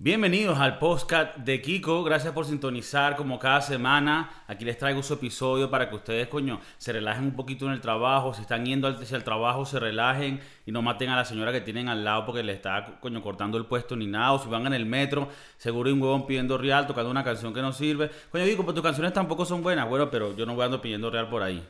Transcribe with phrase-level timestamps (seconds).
[0.00, 2.04] Bienvenidos al podcast de Kiko.
[2.04, 4.30] Gracias por sintonizar como cada semana.
[4.46, 7.80] Aquí les traigo su episodio para que ustedes, coño, se relajen un poquito en el
[7.80, 8.32] trabajo.
[8.32, 11.62] Si están yendo hacia el trabajo, se relajen y no maten a la señora que
[11.62, 14.34] tienen al lado porque le está, coño, cortando el puesto ni nada.
[14.34, 17.52] O si van en el metro, seguro hay un huevón pidiendo real, tocando una canción
[17.52, 18.08] que no sirve.
[18.30, 19.88] Coño, digo, pues tus canciones tampoco son buenas.
[19.88, 21.60] Bueno, pero yo no voy ando pidiendo real por ahí.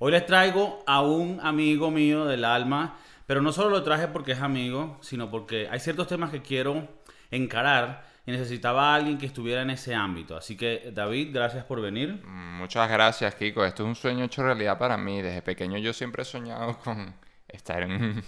[0.00, 2.96] Hoy les traigo a un amigo mío del alma.
[3.26, 6.88] Pero no solo lo traje porque es amigo, sino porque hay ciertos temas que quiero
[7.32, 10.36] encarar y necesitaba a alguien que estuviera en ese ámbito.
[10.36, 12.22] Así que, David, gracias por venir.
[12.24, 13.64] Muchas gracias, Kiko.
[13.64, 15.20] Esto es un sueño hecho realidad para mí.
[15.20, 17.14] Desde pequeño yo siempre he soñado con
[17.48, 18.24] estar en un,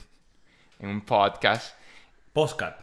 [0.81, 1.79] en un podcast.
[2.33, 2.83] Postcat.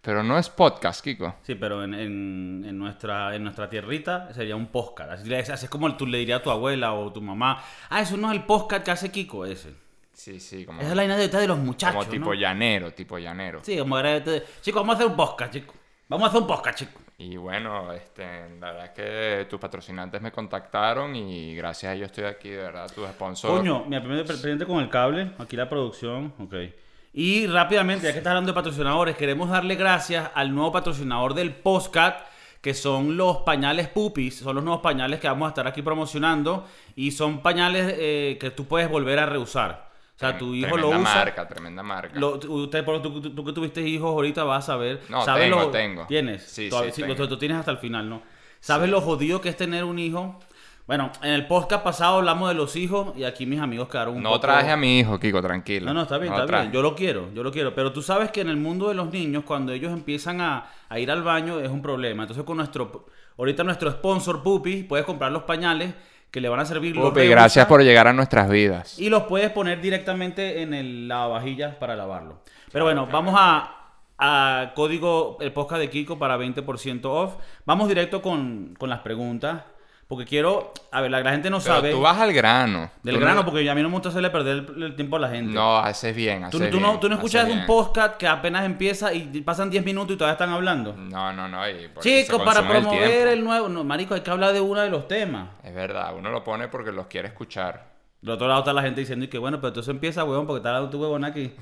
[0.00, 1.36] Pero no es podcast, Kiko.
[1.42, 5.12] Sí, pero en, en, en nuestra, en nuestra tierrita sería un podcast.
[5.12, 7.62] Así es como tú le dirías a tu abuela o tu mamá.
[7.88, 9.74] Ah, eso no es el podcast que hace Kiko, ese.
[10.12, 12.34] Sí, sí, como, Esa es la anécdota de los muchachos, como tipo ¿no?
[12.34, 13.60] llanero, tipo llanero.
[13.62, 15.76] Sí, como Chicos, vamos a hacer un podcast, chicos.
[16.08, 17.02] Vamos a hacer un podcast, chicos.
[17.18, 18.24] Y bueno, este,
[18.60, 22.58] la verdad es que tus patrocinantes me contactaron y gracias a ellos estoy aquí, de
[22.58, 23.54] verdad, tus sponsors.
[23.54, 26.54] Coño, primero pendiente con el cable, aquí la producción, ok.
[27.14, 31.54] Y rápidamente, ya que estás hablando de patrocinadores, queremos darle gracias al nuevo patrocinador del
[31.54, 32.26] podcast,
[32.60, 36.66] que son los pañales Pupis, son los nuevos pañales que vamos a estar aquí promocionando
[36.96, 39.91] y son pañales eh, que tú puedes volver a reusar.
[40.30, 41.14] Sea, tu hijo lo Tremenda usa.
[41.14, 42.18] marca, tremenda marca.
[42.18, 45.00] Lo- tú, usted, por- tú, tú- tú que tuviste hijos ahorita vas a ver.
[45.08, 46.06] No, ¿sabes tengo, lo- tengo.
[46.06, 46.42] ¿Tienes?
[46.42, 47.28] Sí, Todavía- sí, tú- tengo.
[47.28, 48.22] tú tienes hasta el final, ¿no?
[48.60, 50.38] ¿Sabes lo jodido que es tener un hijo?
[50.86, 54.22] Bueno, en el podcast pasado hablamos de los hijos y aquí mis amigos quedaron un
[54.22, 54.40] no poco...
[54.40, 55.86] traje a mi hijo, Kiko, tranquilo.
[55.86, 56.72] No, no, está bien, No está bien.
[56.72, 57.72] Yo lo quiero, yo lo quiero.
[57.74, 60.98] Pero tú sabes que en el mundo de los niños, cuando ellos empiezan a, a
[60.98, 62.24] ir al baño, es un problema.
[62.24, 63.06] Entonces, con nuestro.
[63.38, 65.94] Ahorita nuestro sponsor, Pupi, puedes comprar los pañales
[66.32, 66.96] que le van a servir.
[66.96, 68.98] los reusa, gracias por llegar a nuestras vidas.
[68.98, 72.40] Y los puedes poner directamente en el lavavajillas para lavarlo.
[72.72, 77.34] Pero bueno, vamos a, a código el podcast de Kiko para 20% off.
[77.66, 79.62] Vamos directo con, con las preguntas.
[80.12, 80.74] Porque quiero.
[80.90, 81.90] A ver, la, la gente no Pero sabe.
[81.90, 82.90] tú vas al grano.
[83.02, 85.16] Del Tú no- grano, porque a mí no me gusta hacerle perder el, el tiempo
[85.16, 85.54] a la gente.
[85.54, 88.66] No, haces bien, Tú, haces tú no, bien, tú no escuchas un podcast que apenas
[88.66, 90.94] empieza y pasan 10 minutos y todavía están hablando.
[90.94, 91.66] No, no, no.
[91.66, 93.70] y Chicos, para el promover el, nuevo.
[93.70, 95.48] No, marico, hay que hablar de uno de los temas.
[95.64, 97.86] Es verdad, uno lo pone porque los quiere escuchar.
[98.20, 100.58] Del otro lado está la gente diciendo y que bueno, pero entonces empieza, huevón, porque
[100.58, 101.54] está dando tu huevón aquí.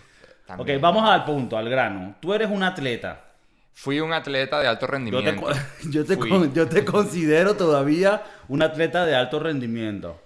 [0.45, 0.77] También.
[0.79, 2.17] Ok, vamos al punto, al grano.
[2.19, 3.27] Tú eres un atleta.
[3.73, 5.47] Fui un atleta de alto Yo te, rendimiento.
[5.91, 10.21] yo, te con- yo te considero todavía un atleta de alto rendimiento.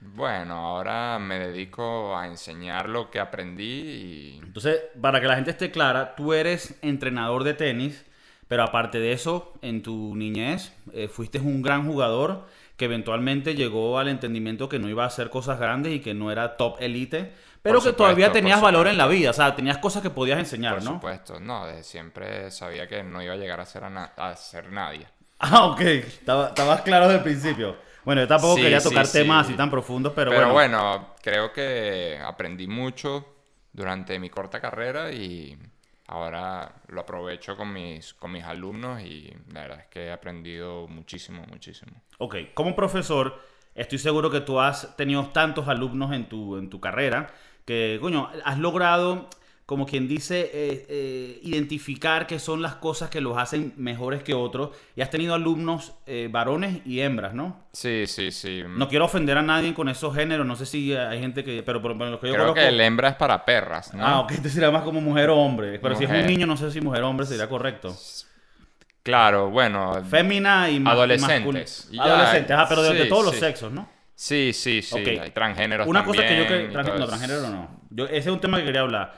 [0.00, 3.64] Bueno, ahora me dedico a enseñar lo que aprendí
[4.34, 4.40] y...
[4.42, 8.04] Entonces, para que la gente esté clara, tú eres entrenador de tenis,
[8.48, 13.98] pero aparte de eso, en tu niñez eh, fuiste un gran jugador que eventualmente llegó
[13.98, 17.32] al entendimiento que no iba a hacer cosas grandes y que no era top elite,
[17.62, 20.10] pero Por que todavía tenías por valor en la vida, o sea, tenías cosas que
[20.10, 20.92] podías enseñar, Por ¿no?
[20.94, 24.34] supuesto, no, desde siempre sabía que no iba a llegar a ser, a na- a
[24.36, 25.06] ser nadie.
[25.44, 27.76] Ah, ok, Estaba- estabas claro desde el principio.
[28.04, 29.18] Bueno, yo tampoco Sí, quería tocar sí.
[29.18, 30.80] temas así tan profundos, pero, Pero, bueno.
[30.82, 31.14] bueno.
[31.22, 33.26] creo que aprendí mucho
[33.72, 35.58] durante mi corta carrera y
[36.06, 40.86] ahora lo aprovecho con mis, con mis alumnos y la verdad es que he aprendido
[40.88, 41.92] muchísimo, muchísimo.
[42.18, 43.40] Ok, como profesor,
[43.74, 47.32] estoy seguro que tú has tenido tantos alumnos en tu, en tu carrera
[47.64, 49.28] que, coño, has logrado,
[49.66, 54.34] como quien dice, eh, eh, identificar qué son las cosas que los hacen mejores que
[54.34, 57.60] otros y has tenido alumnos eh, varones y hembras, ¿no?
[57.72, 58.62] Sí, sí, sí.
[58.68, 61.80] No quiero ofender a nadie con esos géneros, no sé si hay gente que, pero
[61.80, 62.60] por, por lo que yo creo conozco...
[62.60, 64.04] que el hembra es para perras, ¿no?
[64.04, 66.56] Ah, ok, te sería más como mujer o hombre, pero si es un niño, no
[66.56, 67.96] sé si mujer o hombre sería correcto.
[69.02, 70.02] Claro, bueno.
[70.04, 71.86] Fémina y Adolescentes.
[71.88, 73.88] mascul- Y ya, Adolescentes, ah, pero de, de sí, todos los sexos, ¿no?
[74.22, 74.94] Sí, sí, sí.
[75.00, 75.08] Ok.
[75.20, 77.80] Hay transgéneros Una cosa que yo también que trans- no, transgénero no.
[77.90, 79.14] Yo, ese es un tema que quería hablar.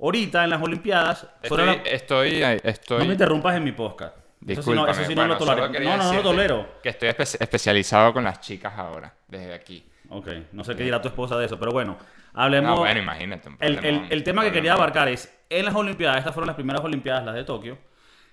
[0.00, 2.98] Ahorita en las Olimpiadas fueron Estoy, la- estoy, estoy...
[2.98, 4.16] No me interrumpas en mi podcast.
[4.16, 5.68] Eso sí no, Discúlpame, eso sí no bueno, lo tolero.
[5.68, 6.68] No, no, no lo tolero.
[6.82, 9.86] Que estoy espe- especializado con las chicas ahora, desde aquí.
[10.08, 11.96] Ok, no sé qué dirá tu esposa de eso, pero bueno,
[12.34, 12.70] hablemos.
[12.70, 13.48] No, bueno, imagínate.
[13.50, 16.56] un el, el- el tema que quería abarcar es, en las Olimpiadas, estas fueron las
[16.56, 17.78] primeras Olimpiadas, las de Tokio,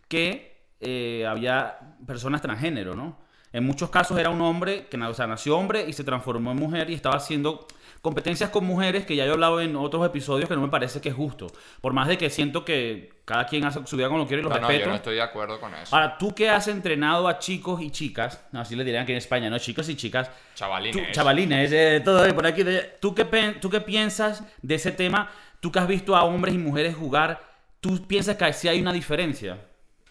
[0.08, 1.78] que eh, había
[2.08, 3.20] personas transgénero, ¿no?
[3.54, 6.58] En muchos casos era un hombre que o sea, nació hombre y se transformó en
[6.58, 7.66] mujer y estaba haciendo
[8.02, 11.02] competencias con mujeres que ya yo he hablado en otros episodios que no me parece
[11.02, 11.48] que es justo.
[11.82, 14.44] Por más de que siento que cada quien hace su vida como lo quiere y
[14.44, 14.86] lo No, no, respeto.
[14.86, 15.96] yo no estoy de acuerdo con eso.
[15.96, 19.50] Ahora, tú que has entrenado a chicos y chicas, así le dirían que en España,
[19.50, 19.58] ¿no?
[19.60, 21.12] Chicos y chicas, Tú, Chavalines.
[21.12, 22.64] chavalines, eh, todo ahí por aquí.
[22.64, 23.26] de- ¿tú, qué,
[23.60, 25.30] ¿Tú qué piensas de ese tema?
[25.60, 27.42] Tú que has visto a hombres y mujeres jugar,
[27.82, 29.58] ¿tú piensas que sí hay una diferencia?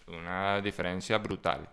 [0.07, 1.67] Una diferencia brutal.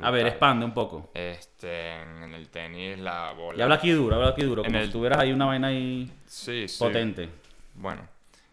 [0.00, 1.10] A ver, expande un poco.
[1.14, 3.58] Este, en el tenis la bola.
[3.58, 5.68] Y habla aquí duro, habla aquí duro, En como el- si tuvieras ahí una vaina
[5.68, 6.78] ahí Sí, sí.
[6.78, 7.28] potente.
[7.74, 8.02] Bueno,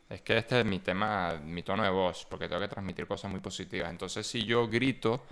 [0.07, 3.29] Es que este es mi tema, mi tono de voz, porque tengo que transmitir cosas
[3.31, 3.89] muy positivas.
[3.89, 5.25] Entonces, si yo grito,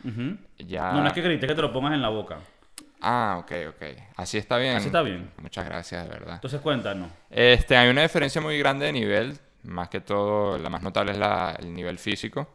[0.57, 0.91] ya...
[0.91, 2.39] No, no es que grites, es que te lo pongas en la boca.
[2.99, 3.83] Ah, ok, ok.
[4.15, 4.75] Así está bien.
[4.77, 5.29] Así está bien.
[5.37, 6.33] Muchas gracias, de verdad.
[6.35, 7.11] Entonces cuéntanos.
[7.29, 9.37] Este, hay una diferencia muy grande de nivel.
[9.61, 12.47] Más que todo, la más notable es la- el nivel físico.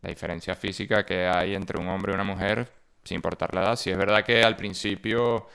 [0.00, 2.70] La diferencia física que hay entre un hombre y una mujer,
[3.10, 3.76] sin importar la edad.
[3.76, 5.48] Si es verdad que al principio,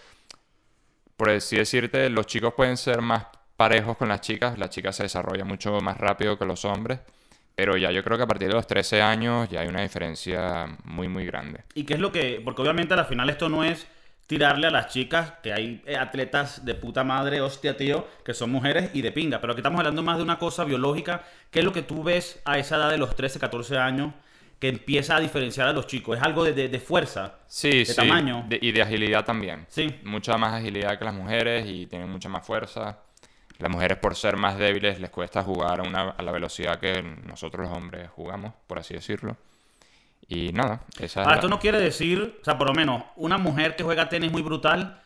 [1.15, 4.59] por así decirte, los chicos pueden ser más parejos con las chicas.
[4.59, 6.99] La chica se desarrolla mucho más rápido que los hombres.
[7.55, 10.67] Pero ya yo creo que a partir de los 13 años ya hay una diferencia
[10.83, 11.63] muy, muy grande.
[11.73, 12.41] ¿Y qué es lo que.?
[12.43, 13.87] Porque obviamente a la final esto no es
[14.27, 18.51] tirarle a las chicas, que hay eh, atletas de puta madre, hostia, tío, que son
[18.51, 19.39] mujeres y de pinga.
[19.39, 21.23] Pero aquí estamos hablando más de una cosa biológica.
[21.51, 24.13] ¿Qué es lo que tú ves a esa edad de los 13, 14 años
[24.65, 26.17] que empieza a diferenciar a los chicos?
[26.17, 27.35] ¿Es algo de, de- de fuerza?
[27.47, 27.95] Sí, de sí.
[27.95, 28.45] tamaño.
[28.47, 29.65] de- y de agilidad también.
[29.69, 29.95] Sí.
[30.03, 32.97] Mucha más agilidad que las mujeres y tienen mucha más fuerza.
[33.59, 37.01] Las mujeres, por ser más débiles, les cuesta jugar a, una- a la velocidad que
[37.25, 39.37] nosotros los hombres jugamos, por así decirlo.
[40.27, 43.03] Y nada, esa es Ahora, la- esto no quiere decir, o sea, por lo menos,
[43.15, 45.01] una mujer que juega tenis muy brutal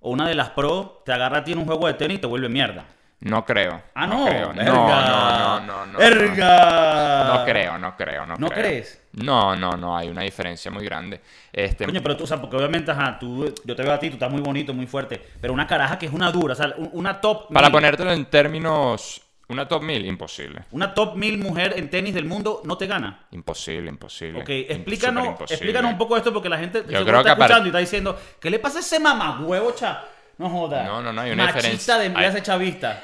[0.00, 2.20] o una de las pro te agarra a ti en un juego de tenis y
[2.20, 2.86] te vuelve mierda.
[3.20, 3.82] No creo.
[3.94, 4.26] Ah, no.
[4.26, 4.48] creo.
[4.52, 4.64] verga.
[4.64, 5.98] No, no, no, no, no.
[5.98, 7.24] Verga.
[7.38, 8.62] No creo, no creo, no, ¿No creo.
[8.62, 9.02] crees?
[9.12, 11.20] No, no, no, hay una diferencia muy grande.
[11.52, 14.08] Este, Coño, pero tú, o sea, porque obviamente, ajá, tú, yo te veo a ti,
[14.08, 16.74] tú estás muy bonito, muy fuerte, pero una caraja que es una dura, o sea,
[16.76, 20.62] un- una top para mil, ponértelo en términos, una top 1000, imposible.
[20.72, 23.26] una top mil mujer en tenis del mundo no te gana.
[23.30, 24.40] Imposible, imposible.
[24.42, 25.54] Ok, explícanos, imposible.
[25.54, 28.50] explícanos un poco esto porque la gente creo está que escuchando y está diciendo, ¿qué
[28.50, 30.04] le pasa a ese mamagüevo, cha?
[30.38, 30.84] No jodas.
[30.84, 31.98] No, no, no, hay una Machista diferencia.
[32.28, 33.00] de de chavista.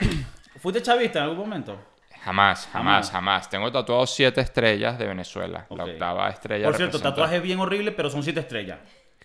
[0.59, 1.79] ¿Fuiste chavista en algún momento?
[2.23, 2.71] Jamás, Jamás.
[2.73, 3.51] jamás, jamás.
[3.51, 5.67] Tengo tatuado siete estrellas de Venezuela.
[5.71, 5.91] La Ok.
[5.93, 6.67] octava estrella.
[6.67, 8.79] Por cierto, representa- tatuaje bien horrible, pero son siete estrellas.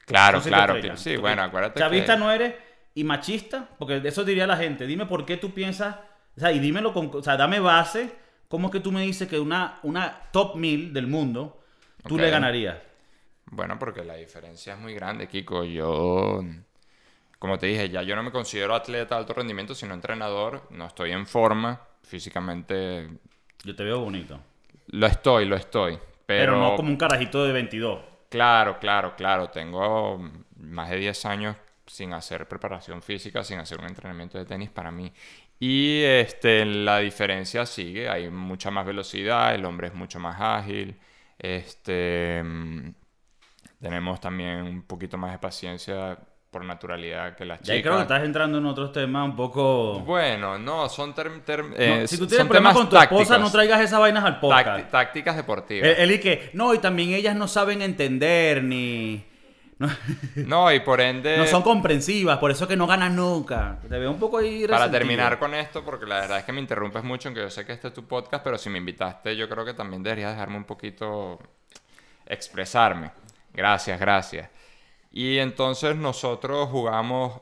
[0.06, 0.76] Claro, Son siete claro.
[0.76, 1.00] estrellas.
[1.02, 1.22] Sí, Ok.
[1.22, 2.20] bueno, acuérdate Chavista que...
[2.20, 2.54] no eres
[2.94, 4.86] y machista, porque eso diría la gente.
[4.88, 5.96] Dime por qué tú piensas,
[6.38, 8.16] o sea, y dímelo con, o sea, dame base,
[8.48, 11.62] ¿cómo es que tú me dices que una, una top 1000 del mundo
[12.08, 12.22] tú Ok.
[12.22, 12.78] le ganarías?
[13.48, 15.66] Bueno, porque la diferencia es muy grande, Kiko.
[15.66, 16.42] Yo,
[17.46, 20.64] como te dije, ya yo no me considero atleta de alto rendimiento, sino entrenador.
[20.72, 21.80] No estoy en forma.
[22.02, 23.08] Físicamente
[23.64, 24.40] Yo te veo bonito.
[24.88, 25.94] lo estoy, lo estoy.
[26.26, 28.00] Pero, Pero, no como un carajito de 22.
[28.30, 29.50] Claro, claro, claro.
[29.52, 30.28] Tengo
[30.58, 31.56] más de 10 años
[31.86, 35.14] sin hacer preparación física, sin hacer un entrenamiento de tenis para mí.
[35.60, 41.00] Y este, la diferencia sigue, hay mucha más velocidad, el hombre es mucho más ágil.
[41.38, 42.90] Este, mm,
[43.80, 46.18] tenemos también un poquito más de paciencia
[46.56, 47.82] por naturalidad que las Ya chicas.
[47.82, 50.00] creo que estás entrando en otros temas un poco...
[50.06, 53.52] Bueno, no, son, term- term- No, eh, si tú tienes problemas con tu esposa, no
[53.52, 54.66] traigas esas vainas al podcast.
[54.66, 55.90] tácti- tácticas deportivas.
[55.98, 59.26] Él, y que, no, y también ellas no saben entender ni...
[59.80, 59.90] No,
[60.48, 61.38] No, y por ende...
[61.38, 63.78] no son comprensivas, por eso que no ganan nunca.
[63.90, 65.00] Te veo un poco ahí Para resentido.
[65.00, 67.74] terminar con esto, porque la verdad es que me interrumpes mucho, aunque yo sé que
[67.74, 70.64] este es tu podcast, pero si me invitaste, yo creo que también deberías dejarme un
[70.64, 71.38] poquito
[72.26, 73.12] expresarme.
[73.54, 74.50] Gracias, gracias.
[75.16, 77.40] Y entonces nosotros jugamos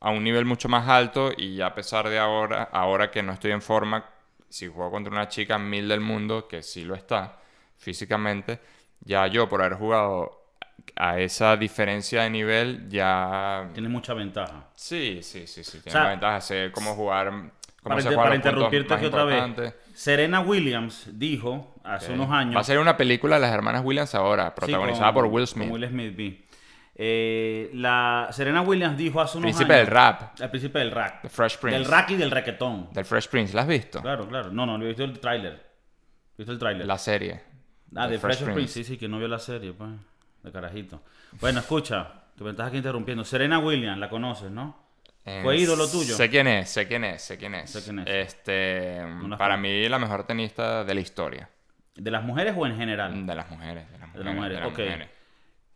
[0.00, 3.32] a un nivel mucho más alto y ya a pesar de ahora, ahora que no
[3.32, 4.04] estoy en forma,
[4.48, 7.38] si juego contra una chica mil del mundo, que sí lo está
[7.76, 8.58] físicamente,
[9.04, 10.46] ya yo por haber jugado
[10.96, 14.64] a esa diferencia de nivel, ya Tienes mucha ventaja.
[14.74, 15.78] Sí, sí, sí, sí.
[15.78, 17.50] Tiene sea, ventaja, sé cómo jugar, cómo
[17.84, 19.74] Para, se interrumpirte aquí otra vez.
[19.94, 22.56] Serena Williams dijo hace unos años...
[22.56, 25.44] Va a ser una película de las hermanas Williams ahora, Sí, protagonizada con- por Will
[25.44, 25.70] con Smith.
[25.70, 26.44] Will Smith, vi.
[26.94, 29.86] Eh, la Serena Williams dijo hace unos Príncipe años...
[29.86, 31.22] del rap, El príncipe del rap.
[31.22, 31.78] The Fresh Prince.
[31.78, 32.88] Del rap y del reggaetón.
[32.92, 34.00] Del Fresh Prince, ¿la has visto?
[34.02, 34.50] Claro, claro.
[34.50, 35.54] No, no, no he visto el tráiler.
[35.54, 36.86] He visto el tráiler.
[36.86, 37.40] La serie.
[37.96, 38.72] Ah, The de Fresh Prince.
[38.72, 39.90] Sí, sí, que no vio la serie, pues.
[40.42, 41.02] De carajito.
[41.40, 43.24] Bueno, escucha, que me estás aquí interrumpiendo.
[43.24, 44.82] Serena Williams, la conoces, ¿no?
[45.24, 46.16] Eh, ¿Fue ídolo tuyo?
[46.16, 47.70] Sé quién es, sé quién es, sé quién es.
[47.70, 48.06] Sé quién es.
[48.08, 49.00] Este,
[49.38, 49.62] para fue.
[49.62, 51.48] mí la mejor tenista de la historia.
[51.94, 53.24] ¿De las mujeres o en general?
[53.26, 54.18] De las mujeres, de las mujeres.
[54.18, 54.78] De las mujeres, de las ok.
[54.78, 55.08] mujeres.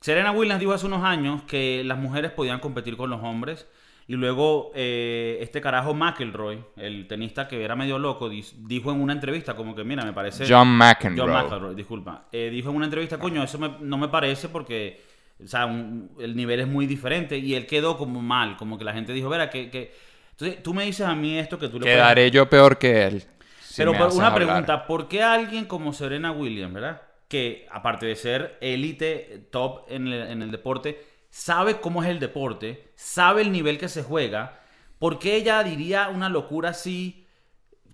[0.01, 3.67] Serena Williams dijo hace unos años que las mujeres podían competir con los hombres.
[4.09, 9.13] Y luego eh, este carajo McElroy, el tenista que era medio loco, dijo en una
[9.13, 10.47] entrevista como que, mira, me parece...
[10.49, 11.27] John McEnroe.
[11.27, 12.27] John McElroy, disculpa.
[12.31, 15.03] Eh, dijo en una entrevista, coño, eso me- no me parece porque,
[15.43, 18.85] o sea, un- el nivel es muy diferente y él quedó como mal, como que
[18.85, 19.93] la gente dijo, verá, que, que...
[20.31, 23.07] Entonces, tú me dices a mí esto que tú le puedes- Quedaré yo peor que
[23.07, 23.25] él.
[23.61, 24.35] si Pero una hablar.
[24.37, 27.03] pregunta, ¿por qué alguien como Serena Williams, verdad?
[27.29, 33.43] Que aparte de ser élite top en el, deporte, sabe cómo es el deporte, sabe
[33.43, 34.61] el nivel que se juega,
[34.99, 37.27] ¿por qué ella diría una locura así?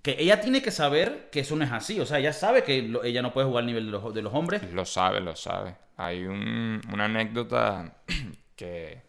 [0.02, 2.92] Que ella tiene que saber que eso no es así, o sea, ella sabe que
[3.04, 4.62] ella no puede jugar al nivel de los, hombres.
[4.72, 5.76] Lo sabe, lo sabe.
[5.96, 7.94] Hay un- una anécdota
[8.56, 9.02] que...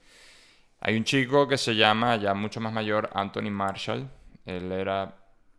[0.85, 4.09] Hay un chico que se llama, ya mucho más mayor, Anthony Marshall.
[4.45, 5.15] Él era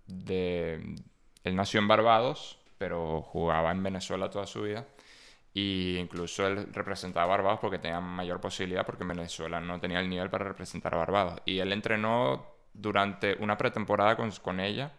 [0.06, 0.97] de...
[1.44, 4.87] él nació en Barbados, pero jugaba en Venezuela toda su vida.
[5.54, 10.00] Y incluso él representaba a Barbados porque tenía mayor posibilidad, porque en Venezuela no tenía
[10.00, 11.40] el nivel para representar a Barbados.
[11.47, 14.93] Y él entrenó durante una pretemporada con, con ella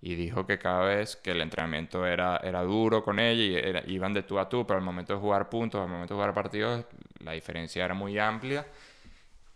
[0.00, 3.82] y dijo que cada vez que el entrenamiento era, era duro con ella y era-
[3.86, 6.34] iban de tú a tú, pero al momento de jugar puntos, al momento de jugar
[6.34, 6.84] partidos,
[7.20, 8.66] la diferencia era muy amplia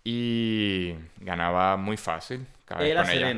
[0.04, 3.36] y ganaba muy fácil cada vez Era con ella.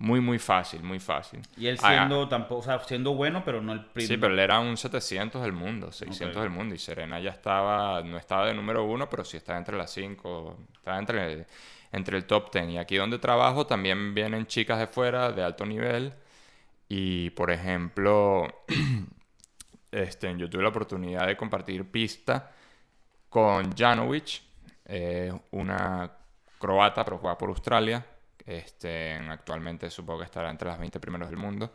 [0.00, 1.40] Muy, muy fácil, muy fácil.
[1.58, 4.20] Y él Ah, siendo tampoco, o sea, siendo bueno, pero no el Sí, primero.
[4.22, 6.42] pero él era un 700 del mundo, 600 Ok.
[6.42, 6.74] del mundo.
[6.74, 10.56] Y Serena ya estaba, no estaba de número uno, pero sí estaba entre las 5,
[10.74, 11.46] estaba entre,
[11.92, 12.70] entre el top 10.
[12.70, 16.14] Y aquí donde trabajo también vienen chicas de fuera de alto nivel.
[16.88, 18.48] Y por ejemplo,
[19.92, 22.52] este, yo tuve la oportunidad de compartir pista
[23.28, 24.40] con Janovic,
[24.86, 26.10] eh, una
[26.58, 28.04] croata, pero juega por Australia.
[28.50, 31.72] Este, actualmente supongo que estará entre las 20 primeros del mundo.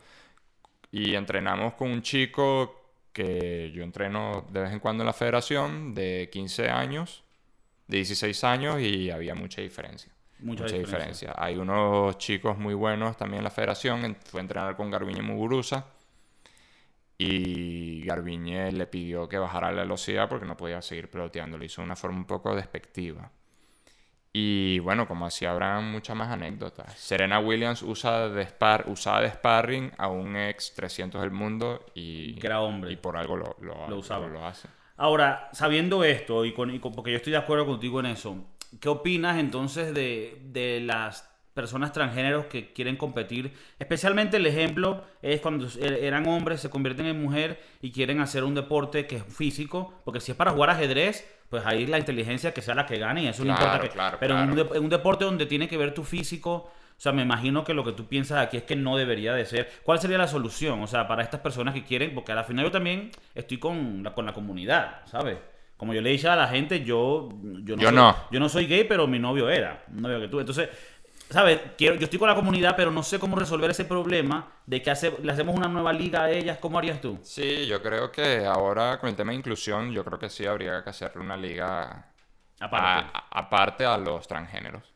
[0.90, 5.94] Y entrenamos con un chico que yo entreno de vez en cuando en la federación,
[5.94, 7.24] de 15 años,
[7.88, 10.12] de 16 años, y había mucha diferencia.
[10.38, 11.28] Mucha Mucha, diferencia.
[11.28, 11.34] diferencia.
[11.36, 14.16] Hay unos chicos muy buenos también en la federación.
[14.26, 15.86] Fue a entrenar con Garbiñe Muguruza.
[17.18, 21.56] Y Garbiñe le pidió que bajara la velocidad porque no podía seguir peloteando.
[21.56, 23.30] Lo hizo una forma un poco despectiva.
[24.38, 26.92] Y bueno, como así habrán muchas más anécdotas.
[26.98, 32.34] Serena Williams usa de spar, usaba de sparring a un ex 300 del mundo y,
[32.34, 32.92] Que era hombre.
[32.92, 34.26] y por algo lo, lo, Lo usaba.
[34.26, 34.68] lo hace.
[34.98, 38.44] Ahora, sabiendo esto, y, con, y con- porque yo estoy de acuerdo contigo en eso,
[38.78, 43.52] ¿qué opinas entonces de, de las personas transgéneros que quieren competir?
[43.80, 48.44] Especialmente el ejemplo es cuando er- eran hombres, se convierten en mujer y quieren hacer
[48.44, 52.52] un deporte que es físico, porque si es para jugar ajedrez, pues ahí la inteligencia
[52.54, 53.88] que sea la que gane y eso no Claro, importa que...
[53.88, 56.70] claro, pero En, un en un deporte donde tiene que ver tu físico...
[56.98, 59.44] O sea, me imagino que lo que tú piensas aquí es que no debería de
[59.44, 59.70] ser.
[59.82, 60.80] ¿Cuál sería la solución?
[60.82, 64.14] O sea, para estas personas que quieren, porque al final yo también estoy con la,
[64.14, 65.36] con la comunidad, ¿sabes?
[65.76, 67.28] Como yo le dije a la gente, yo,
[67.64, 68.16] yo, no, Yo soy, no.
[68.30, 69.84] yo no soy gay, pero mi novio era.
[69.94, 70.40] Un novio que tú.
[70.40, 70.70] Entonces,
[71.30, 71.60] ¿sabes?
[71.78, 74.90] Quiero, yo estoy con la comunidad, pero no sé cómo resolver ese problema de que
[74.90, 76.58] hace, le hacemos una nueva liga a ellas.
[76.58, 77.18] ¿Cómo harías tú?
[77.20, 80.82] Sí, yo creo que ahora con el tema de inclusión, yo creo que sí habría
[80.84, 82.14] que hacerle una liga
[82.60, 82.88] Aparte.
[82.88, 84.94] a- a- aparte a los transgéneros.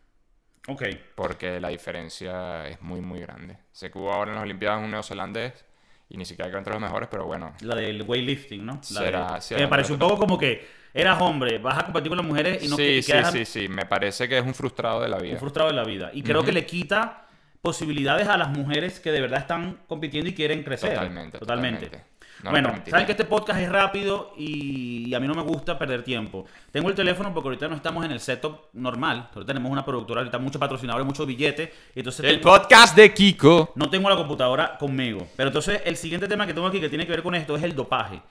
[0.68, 0.82] Ok.
[1.14, 3.58] Porque la diferencia es muy, muy grande.
[3.72, 5.64] Sé que hubo ahora en las Olimpiadas un neozelandés
[6.10, 7.54] y ni siquiera quedó entre los mejores, pero bueno.
[7.62, 8.74] La del weightlifting, ¿no?
[8.74, 11.84] La Será- de- que me la parece un poco como que eras hombre, vas a
[11.84, 13.68] competir con las mujeres y no sí, sí, sí, sí.
[13.68, 15.32] Me parece que es un frustrado de la vida.
[15.34, 16.10] un frustrado de la vida.
[16.12, 17.26] Y creo que le quita
[17.62, 20.90] posibilidades a las mujeres que de verdad están compitiendo y quieren crecer.
[20.94, 21.86] Totalmente, Totalmente.
[21.86, 22.10] totalmente.
[22.42, 26.02] No bueno, saben que este podcast es rápido y, a mí no me gusta perder
[26.02, 26.46] tiempo.
[26.72, 29.28] Tengo el teléfono porque ahorita no estamos en el setup normal.
[29.34, 31.68] Ahorita tenemos una productora, ahorita muchos patrocinadores, muchos billetes.
[31.94, 33.72] y Entonces El tengo- podcast de Kiko.
[33.74, 35.26] no tengo la computadora conmigo.
[35.36, 37.62] Pero entonces el siguiente tema que tengo aquí que tiene que ver con esto es
[37.62, 38.22] el dopaje.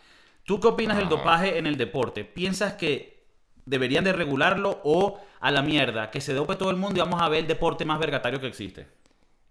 [0.43, 2.23] ¿Tú qué opinas del dopaje en el deporte?
[2.25, 3.23] ¿Piensas que
[3.65, 6.09] deberían de regularlo o a la mierda?
[6.09, 8.47] Que se dope todo el mundo y vamos a ver el deporte más vergatario que
[8.47, 8.87] existe.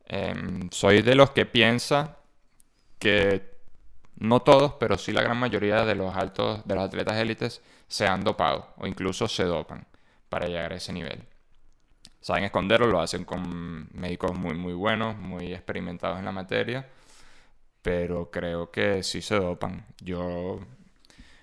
[0.06, 2.16] Em, soy de los que piensa
[2.98, 3.57] que
[4.18, 8.06] no todos, pero sí la gran mayoría de los altos, de los atletas élites se
[8.06, 9.86] han dopado o incluso se dopan
[10.28, 11.24] para llegar a ese nivel.
[12.20, 16.88] Saben esconderlo, lo hacen con médicos muy, muy buenos, muy experimentados en la materia,
[17.80, 19.86] pero creo que sí se dopan.
[20.00, 20.60] Yo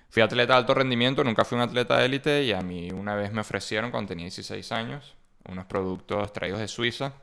[0.09, 3.31] fui atleta de alto rendimiento, nunca fui un atleta élite y a mí una vez
[3.31, 5.15] me ofrecieron cuando tenía 16 años
[5.47, 7.13] unos productos traídos de Suiza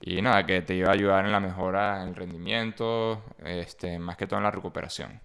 [0.00, 4.16] y nada, que te iba a ayudar en la mejora en el rendimiento, este, más
[4.16, 5.20] que todo en la recuperación.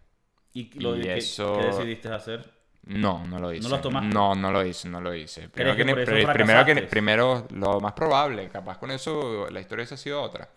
[0.54, 2.52] ¿Y, lo, Y ¿qué, eso- qué decidiste hacer?
[2.86, 3.70] No, no lo hice.
[3.70, 4.14] los tomaste?
[4.14, 5.48] No, no lo hice, no lo hice.
[5.48, 5.86] Primero, que
[6.34, 10.50] primero, que, primero, lo más probable, capaz con eso la historia hubiese sido otra.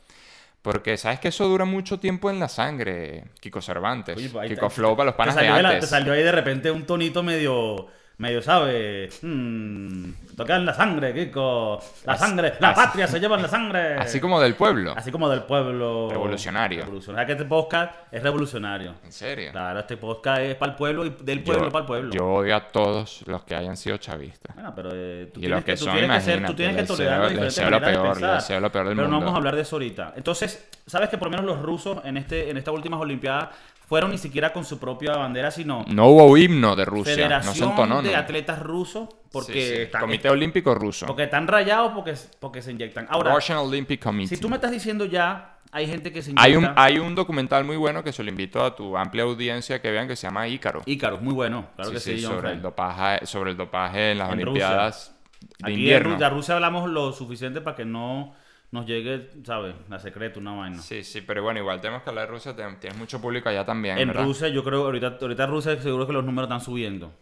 [0.61, 4.17] Porque sabes que eso dura mucho tiempo en la sangre, Kiko Cervantes.
[4.17, 5.85] Oye, Kiko Flow para los panas de salió, de la- antes.
[5.85, 7.87] te salió ahí de repente un tonito medio,
[8.19, 9.19] medio ¿sabes?
[9.23, 11.79] Hmm, tocar la sangre, Kiko.
[12.07, 13.95] La sangre, la así- patria se lleva en la sangre.
[13.97, 14.95] Así como del pueblo.
[14.97, 16.09] Así como del pueblo.
[16.11, 16.81] Revolucionario.
[16.83, 17.27] Revolucionario.
[17.27, 18.95] que este podcast es revolucionario.
[19.05, 19.51] En serio.
[19.53, 22.11] Claro, este podcast es para el pueblo y del pueblo Yo- para el pueblo.
[22.13, 24.55] Yo odio a todos los que hayan sido chavistas.
[24.55, 26.55] Bueno, pero eh, tú Y tienes los que que, tú son, tienes que ser, tú
[26.55, 28.63] tienes que tolerar deseo- las lo de peor, pensar.
[28.63, 30.15] lo peor del Pero no vamos a hablar de eso ahorita.
[30.17, 33.49] Entonces, ¿sabes que por lo menos los rusos en este en estas últimas olimpiadas
[33.87, 37.13] fueron ni siquiera con su propia bandera, sino No hubo himno de Rusia.
[37.13, 38.19] no se Federación entonó, de ¿no?
[38.19, 39.83] Atletas Rusos porque Sí, sí.
[39.83, 41.07] están Comité Olímpico Ruso.
[41.07, 43.07] porque están rayados porque porque se inyectan.
[43.11, 44.35] Ahora, Russian Olympic Committee.
[44.37, 47.15] si tú me estás diciendo ya hay gente que se inyecta Hay un, hay un
[47.15, 50.27] documental muy bueno que se lo invito a tu amplia audiencia que vean que se
[50.27, 50.83] llama Ícaro.
[50.87, 54.29] Ícaros, muy bueno, claro que sí, John sobre, el dopaje, sobre el dopaje en las
[54.33, 55.13] En Olimpiadas
[55.59, 56.17] de Aquí invierno.
[56.17, 58.35] De Rusia hablamos lo suficiente para que no,
[58.77, 59.75] nos llegue, ¿sabes?
[59.89, 60.79] La secreta, una vaina.
[60.81, 63.99] Sí, sí, pero bueno, igual tenemos que hablar de Rusia, tienes mucho público allá también,
[63.99, 64.25] En ¿verdad?
[64.25, 67.13] Rusia, yo creo, ahorita, ahorita Rusia seguro que los números están subiendo.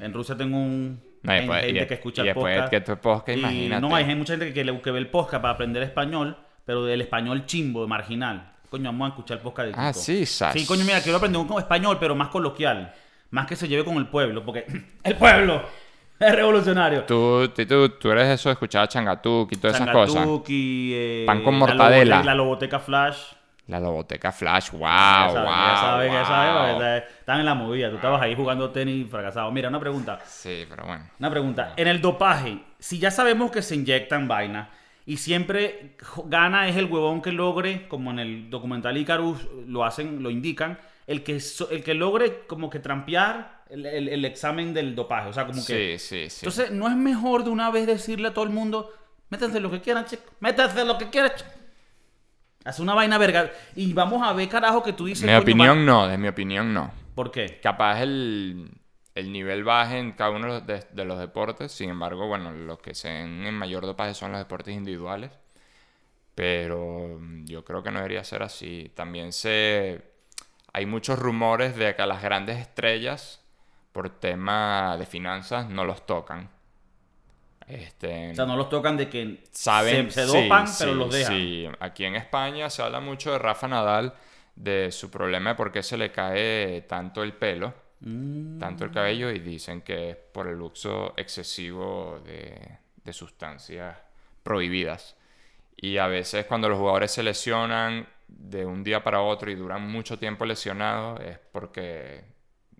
[0.00, 2.54] En Rusia tengo un No, y gen- después- y gente de- que escucha y después
[2.56, 2.70] podcast.
[2.70, 3.80] que tu podcast, Y imagínate.
[3.88, 7.46] No, hay mucha gente que, que, ve el podcast para aprender español, pero del español
[7.46, 8.50] chimbo, marginal.
[8.70, 9.80] Coño, vamos a escuchar el podcast de Kiko.
[9.84, 10.52] Ah, sí, sas.
[10.52, 12.92] Sí, coño, mira, quiero aprender un español, pero más coloquial.
[13.30, 14.66] Más que se lleve con el pueblo, porque
[15.04, 15.62] el pueblo
[16.20, 17.04] es revolucionario.
[17.04, 20.14] Tú, tú, tú, eres eso de escuchar Changatuki y todas esas cosas.
[20.14, 22.16] Changatuki, eh, Pan con la mortadela.
[22.22, 23.18] loboteca- La loboteca Flash.
[23.66, 25.44] La Loboteca Flash, wow, Ya wow.
[25.46, 26.72] ya sabes, ya wow.
[26.72, 27.88] está- están en la movida.
[27.88, 29.50] Tú estabas ahí jugando tenis fracasado.
[29.52, 30.18] Mira, una pregunta.
[30.26, 31.04] Sí, pero bueno.
[31.18, 31.72] Una pregunta.
[31.76, 34.68] En el dopaje, si ya sabemos que se inyectan vainas
[35.06, 40.22] y siempre gana es el huevón que logre, como en el documental Icarus lo hacen,
[40.22, 41.40] lo indican, el que,
[41.70, 45.28] el que logre como que trampear el, el- el examen del dopaje.
[45.28, 45.98] O sea, como que...
[45.98, 46.46] Sí, sí, sí.
[46.46, 48.92] Entonces, ¿no es mejor de una vez decirle a todo el mundo,
[49.30, 51.50] métanse lo que quieran, chicos, métanse lo que quieran, chico"?
[52.64, 53.50] Hace una vaina verga.
[53.76, 55.24] Y vamos a ver, carajo, que tú dices...
[55.24, 55.82] mi "Coño, opinión va-".
[55.82, 56.92] no, de mi opinión no.
[57.14, 57.60] ¿Por qué?
[57.62, 58.70] Capaz el,
[59.14, 62.94] el nivel baje en cada uno de, de los deportes, sin embargo, bueno, los que
[62.94, 65.30] se en mayor dopaje son los deportes individuales.
[66.34, 68.90] Pero mm, yo creo que no debería ser así.
[68.94, 70.02] También se...
[70.72, 73.40] Hay muchos rumores de que a las grandes estrellas,
[73.94, 76.50] por tema de finanzas, no los tocan.
[77.68, 81.32] Este, O sea, no los tocan de que saben, se, dopan, sí, pero los dejan.
[81.32, 84.12] Sí, aquí en España se habla mucho de Rafa Nadal,
[84.56, 88.58] de su problema de por qué se le cae tanto el pelo, Mm.
[88.58, 93.96] tanto el cabello, y dicen que es por el uso excesivo de, de sustancias
[94.42, 95.16] prohibidas.
[95.76, 99.88] Y a veces cuando los jugadores se lesionan de un día para otro y duran
[99.90, 102.24] mucho tiempo lesionados, es porque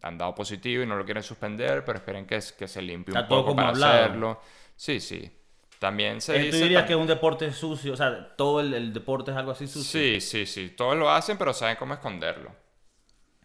[0.05, 3.19] han dado positivo y no lo quieren suspender, pero esperen que, que se limpie un
[3.19, 4.05] Está poco como para hablado.
[4.05, 4.41] hacerlo.
[4.77, 5.31] Sí, sí.
[5.79, 7.93] También se ¿Tú dirías que es un deporte sucio?
[7.93, 10.01] O sea, todo el, el deporte es algo así sucio.
[10.01, 10.71] Sí, sí, sí.
[10.77, 12.55] Todos lo hacen, pero saben cómo esconderlo.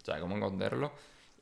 [0.03, 0.93] Saben cómo esconderlo.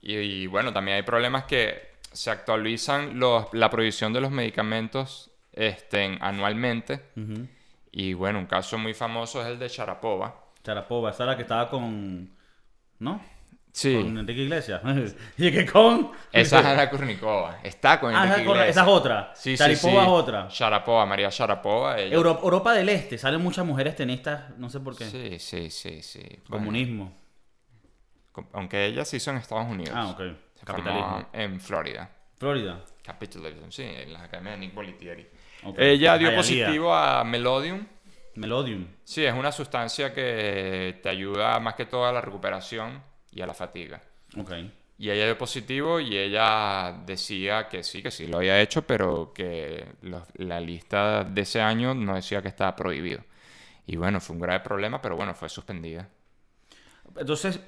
[0.01, 5.31] Y, y, bueno, también hay problemas que se actualizan los, la prohibición de los medicamentos
[5.53, 7.01] este, anualmente.
[7.91, 10.35] Y bueno, un caso muy famoso es el de Sharapova.
[10.63, 12.29] Sharapova, esa es la que estaba con.
[12.99, 13.21] ¿No?
[13.77, 14.81] Sí, Con Enrique Iglesias.
[15.37, 16.11] y que con.
[16.31, 17.59] esa es Ana Kurnikova.
[17.61, 18.69] Está con Ah, Enrique esa, con- Iglesias.
[18.75, 19.31] esa es otra.
[19.35, 19.97] Sí, sí, Sharapova sí.
[19.99, 20.47] es otra.
[20.49, 21.99] Sharapova, María Sharapova.
[21.99, 25.05] ella- Euro- Europa del Este, salen muchas mujeres tenistas, no sé por qué.
[25.05, 26.23] Sí, sí, sí, sí.
[26.49, 27.15] Comunismo.
[28.31, 29.93] com- aunque ella se hizo en Estados Unidos.
[29.95, 30.21] Ah, ok.
[30.55, 31.27] Se Capitalismo.
[31.33, 32.09] en Florida.
[32.39, 32.79] Florida.
[33.03, 35.27] Capitalism, sí, en las academias de Nick Bolitieri.
[35.77, 37.85] Ella dio positivo a Melodium.
[38.35, 38.87] Melodium.
[39.03, 43.47] Sí, es una sustancia que te ayuda más que todo a la recuperación y a
[43.47, 44.01] la fatiga.
[44.37, 44.51] Ok.
[44.99, 49.31] Y ella dio positivo y ella decía que sí, que sí lo había hecho, pero
[49.31, 49.85] que
[50.33, 53.23] la lista de ese año no decía que estaba prohibido.
[53.85, 56.09] Y bueno, fue un grave problema, pero bueno, fue suspendida.
[57.15, 57.59] Entonces,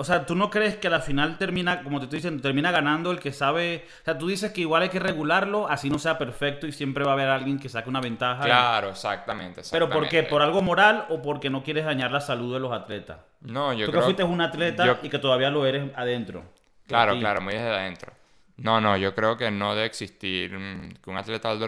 [0.00, 2.70] o sea, ¿tú no crees que a la final termina, como te estoy diciendo, termina
[2.70, 3.84] ganando el que sabe?
[4.02, 7.02] O sea, tú dices que igual hay que regularlo, así no sea perfecto y siempre
[7.02, 8.44] va a haber alguien que saque una ventaja.
[8.44, 9.62] Claro, exactamente.
[9.72, 10.22] ¿Pero por qué?
[10.22, 13.18] ¿Por algo moral o porque no quieres dañar la salud de los atletas?
[13.40, 16.44] No, yo Tú creo que fuiste un atleta yo- y que todavía lo eres adentro.
[16.86, 17.20] Claro, Aquí.
[17.20, 18.12] claro, muy desde adentro.
[18.56, 21.66] No, no, yo creo que no debe existir mm, que un atleta de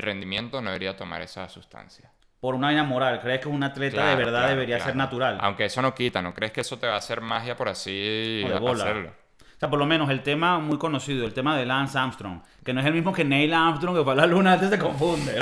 [0.00, 2.10] rendimiento no debería tomar esa sustancia.
[2.40, 4.90] Por una vaina moral, ¿crees que un atleta de verdad claro, debería claro.
[4.90, 5.38] ser natural?
[5.40, 8.44] Aunque eso no quita, ¿no crees que eso te va a hacer magia por así
[8.44, 9.10] hacerlo?
[9.10, 12.72] O sea, por lo menos el tema muy conocido, el tema de Lance Armstrong, que
[12.72, 15.32] no es el mismo que Neil Armstrong que fue a la luna, antes se confunde.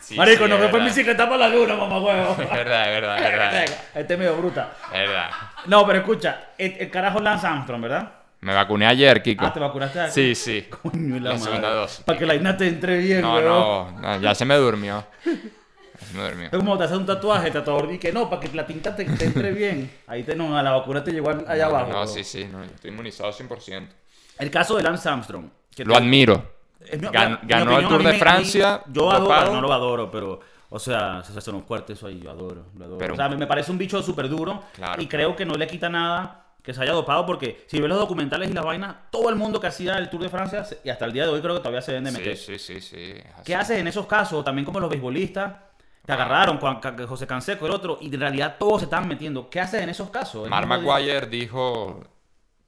[0.00, 2.36] Sí, Marico, sí, no me fue en bicicleta para la luna, mamá huevo.
[2.40, 3.64] Es verdad, es verdad, es verdad.
[3.94, 4.72] Este es medio bruta.
[4.86, 5.30] Es verdad.
[5.66, 8.12] No, pero escucha, el, el carajo Lance Armstrong, ¿verdad?
[8.40, 9.44] Me vacuné ayer, Kiko.
[9.44, 10.12] Ah, ¿te vacunaste aquí?
[10.12, 10.68] Sí, sí.
[10.82, 11.80] Coño, la, La segunda madre.
[11.80, 12.04] dosis.
[12.04, 15.04] Para que la Ina te entre bien, No, no, no, ya se me durmió.
[16.14, 16.46] Durmió.
[16.46, 18.94] Es como te haces un tatuaje, el tatuador dice que no, para que la tinta
[18.94, 19.90] te, te entre bien.
[20.06, 21.86] Ahí te no, a la vacuna te llegó allá No, abajo.
[21.92, 22.08] no, huevón.
[22.14, 23.86] sí, sí, no, estoy inmunizado 100%.
[24.38, 25.46] El caso de Lance Armstrong.
[25.74, 26.56] que Lo te- admiro.
[26.80, 28.82] Es mi- Gan- mi ganó el opinión, Tour a mí de me- a mí- Francia,
[28.92, 30.40] Yo adoro, no lo adoro, pero.
[30.70, 32.98] O sea, se hace unos fuertes eso ahí, yo adoro, lo adoro.
[32.98, 34.62] Pero- o sea, me, me parece un bicho súper duro.
[34.74, 37.88] Claro, y creo que no le quita nada que se haya dopado, porque si ves
[37.88, 40.90] los documentales y las vainas, todo el mundo que hacía el Tour de Francia, y
[40.90, 42.36] hasta el día de hoy creo que todavía se de meter.
[42.36, 43.14] Sí, sí, sí, sí.
[43.44, 44.44] ¿Qué haces en esos casos?
[44.44, 45.54] También como los beisbolistas.
[46.08, 46.58] Te agarraron,
[47.06, 49.50] José Canseco, el otro, y en realidad todos se estaban metiendo.
[49.50, 50.48] ¿Qué haces en esos casos?
[50.48, 52.02] Mark McGuire dijo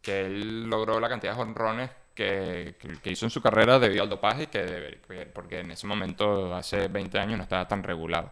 [0.03, 2.77] que él logró la cantidad de jonrones que,
[3.07, 5.01] hizo en su carrera debido al dopaje, que
[5.33, 8.31] porque en ese momento, hace 20 años, no estaba tan regulado.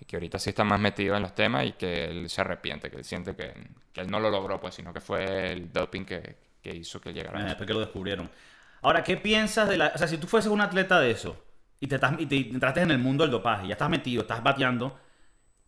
[0.00, 2.90] Y que ahorita sí está más metido en los temas y que él se arrepiente,
[2.90, 3.52] que él siente que,
[3.92, 7.12] que él no lo logró, pues, sino que fue el doping que, que hizo que
[7.12, 7.44] llegara.
[7.44, 8.30] Después que lo descubrieron.
[8.80, 9.92] Ahora, ¿qué piensas de la...
[9.94, 11.45] O sea, si tú fueses un atleta de eso
[11.80, 14.42] y te, estás, y te entraste en el mundo del dopaje, ya estás metido, estás
[14.42, 14.98] bateando,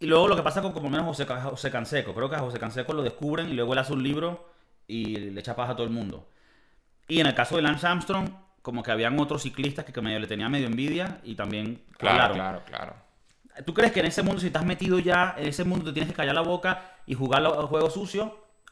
[0.01, 2.15] Y luego lo que pasa con como menos José, José Canseco.
[2.15, 4.49] Creo que a José Canseco lo descubren y luego él hace un libro
[4.87, 6.29] y le echa paja a todo el mundo.
[7.09, 8.31] Y en el caso de Lance Armstrong,
[8.63, 12.35] como que habían otros ciclistas que, que medio le tenían medio envidia y también Claro,
[12.35, 12.95] claro, claro.
[13.65, 16.11] ¿Tú crees que en ese mundo, si estás metido ya, en ese mundo te tienes
[16.11, 18.31] que callar la boca y jugar los juegos sucios?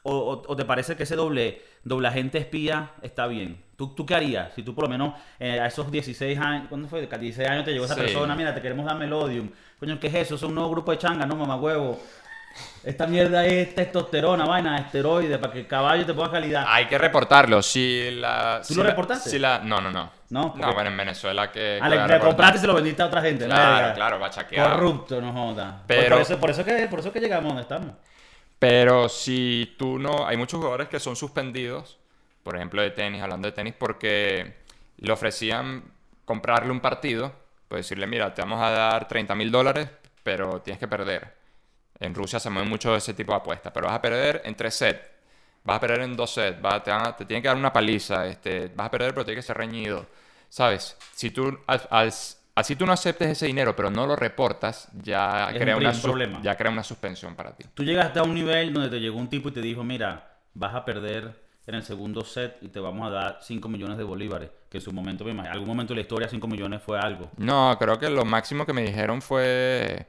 [0.09, 3.61] ¿O, o- o te parece que ese doble, doble agente espía está bien?
[3.75, 4.53] ¿Tú, ¿Tú qué harías?
[4.55, 7.05] Si tú por lo menos eh, a esos 16 años, ¿cuándo fue?
[7.05, 8.01] 16 años te llegó esa Sí.
[8.01, 9.49] persona, mira, te queremos dar Melodium.
[9.79, 10.35] Coño, ¿qué es eso?
[10.35, 11.99] Es un nuevo grupo de changas, no, mamá huevo.
[12.83, 16.63] Esta mierda es testosterona, vaina, esteroide, para que el caballo te ponga calidad.
[16.67, 17.61] Hay que reportarlo.
[17.61, 19.29] Si la, ¿Tú si lo la- reportaste?
[19.29, 20.09] si la, no, no, no.
[20.29, 21.79] No, No, bueno, en Venezuela que.
[21.81, 23.45] Ah, le, compraste y se lo vendiste a otra gente.
[23.47, 23.53] ¿no?
[23.53, 23.93] Claro, Verga.
[23.93, 24.73] claro, bachaqueado.
[24.75, 25.83] Corrupto, no joda.
[25.85, 27.91] Pero- Por, eso, por, eso que, por eso que llegamos donde estamos.
[28.59, 30.27] Pero si tú no.
[30.27, 31.99] Hay muchos jugadores que son suspendidos,
[32.43, 34.55] por ejemplo, de tenis, hablando de tenis, porque
[34.97, 35.83] le ofrecían
[36.25, 37.33] comprarle un partido,
[37.67, 39.89] pues decirle, mira, te vamos a dar 30 mil dólares,
[40.23, 41.35] pero tienes que perder.
[41.99, 44.75] En Rusia se mueve mucho ese tipo de apuestas, pero vas a perder en tres
[44.75, 45.01] sets.
[45.63, 48.25] Vas a perder en dos sets, vas a- te, te tienen que dar una paliza,
[48.27, 50.07] este, vas a perder pero tiene que ser reñido.
[50.49, 50.95] ¿Sabes?
[51.13, 51.87] Si tú, al-
[52.57, 55.95] así tú no aceptes ese dinero pero no lo reportas, ya, Es crea, una un
[55.95, 56.39] sus- problema.
[56.41, 57.65] ya crea una suspensión para ti.
[57.73, 60.73] Tú llegaste a un nivel donde te llegó un tipo y te dijo, mira, vas
[60.75, 64.49] a perder en el segundo set y te vamos a dar 5 millones de bolívares.
[64.69, 67.29] Que en su momento, me imagino, algún momento de la historia 5 millones fue algo.
[67.37, 70.07] No, creo que lo máximo que me dijeron fue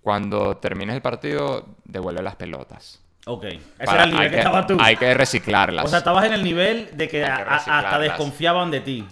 [0.00, 3.00] cuando termines el partido, devuelve las pelotas.
[3.26, 4.76] Ok, ese Para- era el nivel hay que, estabas tú.
[4.80, 5.84] Hay que reciclarlas.
[5.84, 9.06] O sea, estabas en el nivel de que, que a- hasta desconfiaban de ti.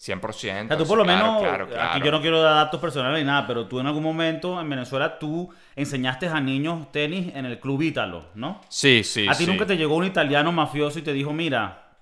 [0.00, 0.20] 100%.
[0.24, 3.18] O sea, tú por lo claro, menos, claro, aquí yo no quiero dar datos personales
[3.18, 7.44] ni nada, pero tú en algún momento en Venezuela tú enseñaste a niños tenis en
[7.44, 8.62] el club Ítalo, ¿no?
[8.68, 9.50] Sí, sí, a ti sí.
[9.50, 11.98] nunca te llegó un italiano mafioso y te dijo, mira,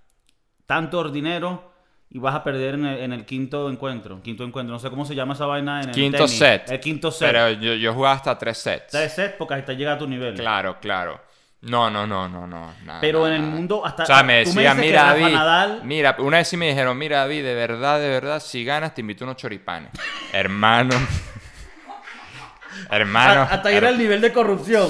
[0.64, 1.72] tanto dinero
[2.11, 4.22] y vas a perder en el, en el quinto encuentro.
[4.22, 6.38] Quinto encuentro, no sé cómo se llama esa vaina en el Quinto tenis.
[6.38, 6.70] set.
[6.70, 7.32] El quinto set.
[7.32, 8.92] Pero yo, yo jugaba hasta tres sets.
[8.92, 10.34] Tres sets porque hasta llega a tu nivel.
[10.34, 11.20] Claro, claro.
[11.61, 12.73] No, no, no, no, no.
[12.85, 15.35] nada, Pero nada, en el mundo hasta- O sea, me decían, mira, David.
[15.35, 18.94] Nadal- Mira, una vez sí me dijeron, mira, David, de verdad, de verdad, si ganas,
[18.94, 19.90] te invito unos choripanes.
[20.33, 20.94] Hermano.
[22.90, 23.40] Hermano.
[23.42, 24.88] A- hasta ir al nivel de corrupción.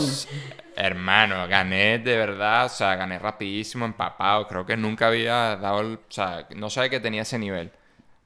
[0.77, 4.47] Hermano, gané de verdad, o sea, gané rapidísimo, empapado.
[4.47, 7.73] Creo que nunca había dado, el- o sea, no sabía que tenía ese nivel.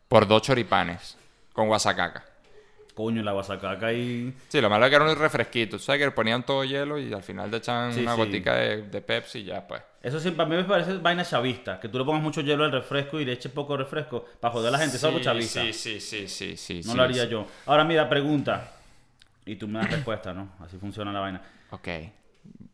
[0.09, 1.17] Por dos choripanes
[1.53, 2.25] con guasacaca.
[2.95, 4.35] Coño, la guasacaca ahí.
[4.49, 5.79] Sí, lo malo es que era un refresquito.
[5.79, 8.19] Sabes que le ponían todo hielo y al final te echaban Sí, una sí.
[8.19, 9.83] gotica de, de Pepsi y ya, pues.
[10.03, 11.81] Eso sí, para mí me parece vaina chavista.
[11.81, 14.69] Que tú le pongas mucho hielo al refresco y le eches poco refresco para joder
[14.69, 14.97] a la gente.
[14.97, 15.63] Eso es algo chavista.
[15.63, 16.81] Sí, sí, sí, sí, sí.
[16.85, 17.47] no lo haría yo.
[17.67, 18.73] Ahora mira, pregunta.
[19.47, 20.51] Y tú me das respuesta, ¿no?
[20.61, 21.43] Así funciona la vaina.
[21.71, 21.89] Ok.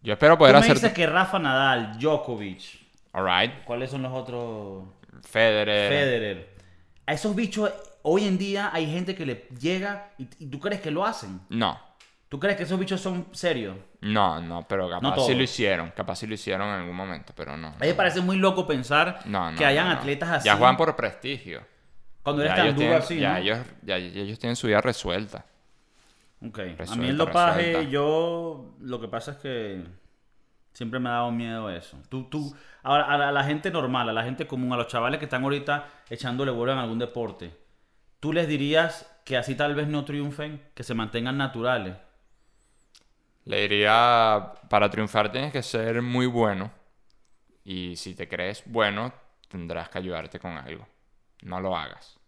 [0.03, 0.75] Yo espero poder tú me hacer...
[0.77, 2.63] dices que Rafa Nadal, Djokovic,
[3.13, 3.65] Alright.
[3.65, 4.85] ¿cuáles son los otros?
[5.23, 5.91] Federer.
[5.91, 6.49] Federer.
[7.07, 7.71] A esos bichos,
[8.03, 11.41] hoy en día hay gente que le llega y, y tú crees que lo hacen.
[11.49, 11.79] No.
[12.29, 13.75] ¿Tú crees que esos bichos son serios?
[14.03, 15.91] No, no, pero capaz No sí lo hicieron.
[15.93, 17.69] Capaz sí lo hicieron en algún momento, pero no.
[17.69, 20.47] A mí me parece muy loco pensar No, no, que hayan atletas así.
[20.47, 21.63] Ya juegan por prestigio.
[22.23, 25.47] Cuando eres Ya tan duro tienen, así, ya, ellos, ya ellos tienen su vida resuelta.
[26.47, 26.59] Ok.
[26.59, 27.91] a mí Resuelta, el dopaje, resuelta.
[27.91, 29.85] yo lo que pasa es que
[30.75, 31.97] siempre me ha dado miedo eso.
[32.11, 34.89] Tú, tú, ahora, a la, a la gente normal, a la gente común, a los
[34.89, 37.57] chavales que están ahorita echándole bola en algún deporte,
[38.21, 41.97] ¿tú les dirías que así tal vez no triunfen, que se mantengan naturales?
[43.45, 46.71] Le diría, para triunfar tienes que ser muy bueno.
[47.65, 49.13] Y si te crees bueno,
[49.49, 50.87] tendrás que ayudarte con algo.
[51.43, 52.19] No lo hagas.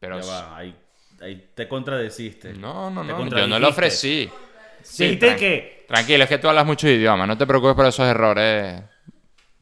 [0.00, 0.76] Pero Ya va, ahí,
[1.20, 2.52] ahí te contradeciste.
[2.54, 3.28] No, no, no.
[3.28, 4.30] Yo no lo ofrecí.
[4.82, 7.28] Sí, Dijiste tran- que, Tranquilo, es que tú hablas muchos idiomas.
[7.28, 8.82] No te preocupes por esos errores.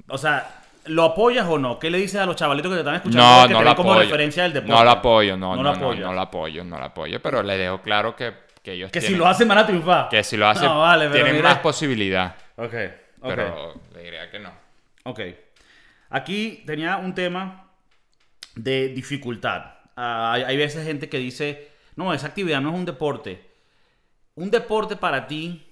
[0.08, 0.57] o sea,
[0.88, 1.78] ¿lo apoyas o no?
[1.78, 3.92] ¿Qué le dices a los chavalitos que te están escuchando No, que no te como
[3.92, 4.04] apoyo.
[4.06, 4.72] referencia del deporte?
[4.74, 7.22] No lo apoyo, no, No no, lo no, no, apoyo, no lo apoyo.
[7.22, 10.08] Pero le dejo claro que, que ellos Que si lo hacen van a triunfar.
[10.08, 11.50] que si lo hacen, No, vale, pero tienen mira.
[11.50, 12.34] más posibilidad.
[12.56, 12.74] Ok,
[13.20, 13.28] ok.
[13.28, 14.50] Pero le diría que no.
[15.04, 15.20] Ok.
[16.10, 17.70] Aquí tenía un tema
[18.54, 19.64] de dificultad.
[19.96, 23.46] Ah, hay, hay veces gente que dice, no, esa actividad no es un deporte.
[24.34, 25.67] Un deporte para ti,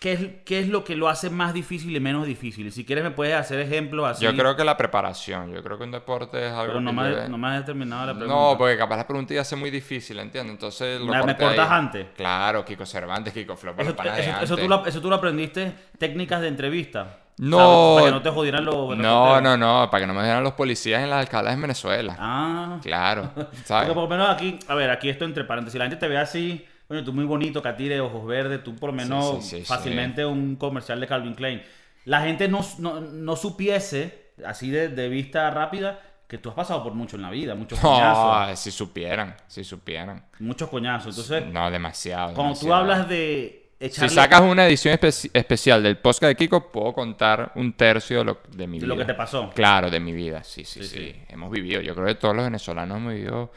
[0.00, 2.70] ¿qué es, qué es lo que lo hace más difícil y menos difícil?
[2.72, 4.24] Si quieres me puedes hacer ejemplos así.
[4.24, 5.52] Yo creo que la preparación.
[5.52, 7.58] Yo creo que un deporte es algo Pero no que me, debe- no me has
[7.60, 8.34] determinado la pregunta.
[8.34, 10.52] No, porque capaz la pregunta iba a ser muy difícil, ¿entiendes?
[10.52, 11.78] Entonces lo Me- me cortas ahí.
[11.78, 12.06] antes.
[12.16, 16.40] Claro, Kiko Cervantes, Kiko Flop, Eso, eso- eso tú lo, eso tú lo aprendiste, técnicas
[16.40, 17.18] de entrevista.
[17.36, 17.94] No.
[17.96, 18.74] Para que no te jodieran los...
[18.90, 21.62] los No, no, no, para que no me dieran los policías en las alcaldes en
[21.62, 22.14] Venezuela.
[22.16, 22.78] Ah.
[22.80, 23.88] Claro, Porque ¿sabes?
[23.88, 26.64] por lo menos aquí, a ver, aquí esto entre paréntesis, la gente te ve así,
[26.94, 29.64] coño, tú muy bonito, catire, ojos verdes, tú por lo menos sí, sí, sí.
[29.64, 31.62] fácilmente un comercial de Calvin Klein.
[32.04, 36.82] La gente no, no, no supiese, así de, de vista rápida, que tú has pasado
[36.82, 38.48] por mucho en la vida, muchos coñazos.
[38.50, 40.24] No, si supieran, si supieran.
[40.38, 41.16] Muchos coñazos.
[41.18, 42.34] Entonces, No, demasiado.
[42.34, 42.74] cuando tú demasiado.
[42.74, 47.52] hablas de echarle Si sacas una edición espe- especial del podcast de Kiko, puedo contar
[47.56, 48.94] un tercio de lo, de mi de vida.
[48.94, 49.50] lo que te pasó.
[49.54, 51.22] Claro, de mi vida, sí, sí, Sí, sí, sí.
[51.28, 53.52] Hemos vivido, yo creo que todos los venezolanos hemos vivido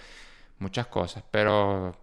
[0.59, 1.95] muchas cosas, pero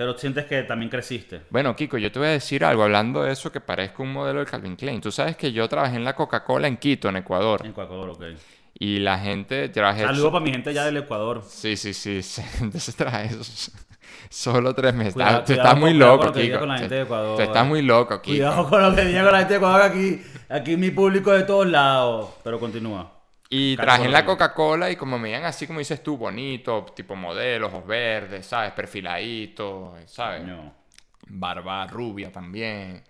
[0.00, 1.42] Pero sientes que también creciste.
[1.50, 4.40] bueno, Kiko, yo te voy a decir algo hablando de eso que parezca un modelo
[4.40, 4.98] de Calvin Klein.
[4.98, 8.22] Tú sabes que yo trabajé en la Coca-Cola en Quito, en Ecuador, En Ecuador, ok.
[8.78, 11.42] y la gente trabajé Saludos para mi gente allá del Ecuador.
[11.46, 12.22] Sí, sí, sí.
[12.62, 13.42] Entonces trae eso.
[14.30, 15.12] Solo tres meses.
[15.12, 16.58] Cuidado- tú cuidado estás muy loco, con Kiko.
[16.60, 17.36] con la gente de Ecuador.
[17.36, 18.36] Tú estás muy loco, Kiko.
[18.36, 20.22] Cuidado con lo que diga con la gente de Ecuador aquí.
[20.48, 22.30] Aquí mi público de todos lados.
[22.42, 23.19] Pero continúa.
[23.52, 27.16] Y traje en la Coca-Cola y como me veían así como dices tú, bonito, tipo
[27.16, 28.70] modelo, ojos verdes, ¿sabes?
[28.70, 30.42] Perfiladito, ¿sabes?
[30.42, 30.72] Coño.
[31.26, 33.02] Barba rubia también.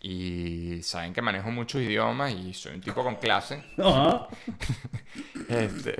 [0.00, 3.64] Y saben que manejo muchos idiomas y soy un tipo con clase.
[3.78, 4.28] Ajá.
[5.48, 5.96] Este,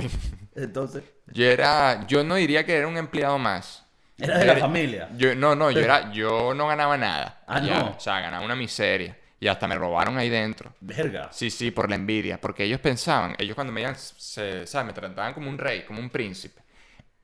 [0.54, 3.84] Entonces, yo era, yo no diría que era un empleado más.
[4.16, 5.08] era de la familia.
[5.16, 7.42] Yo, no, no, yo era, yo no ganaba nada.
[7.48, 7.78] Ah, ya.
[7.80, 7.90] ¿no?
[7.96, 9.16] O sea, ganaba una miseria.
[9.40, 10.74] Y hasta me robaron ahí dentro.
[10.80, 11.30] Verga.
[11.32, 12.38] Sí, sí, por la envidia.
[12.38, 14.86] Porque ellos pensaban, ellos cuando me veían, se, ¿sabes?
[14.86, 16.60] Me trataban como un rey, como un príncipe.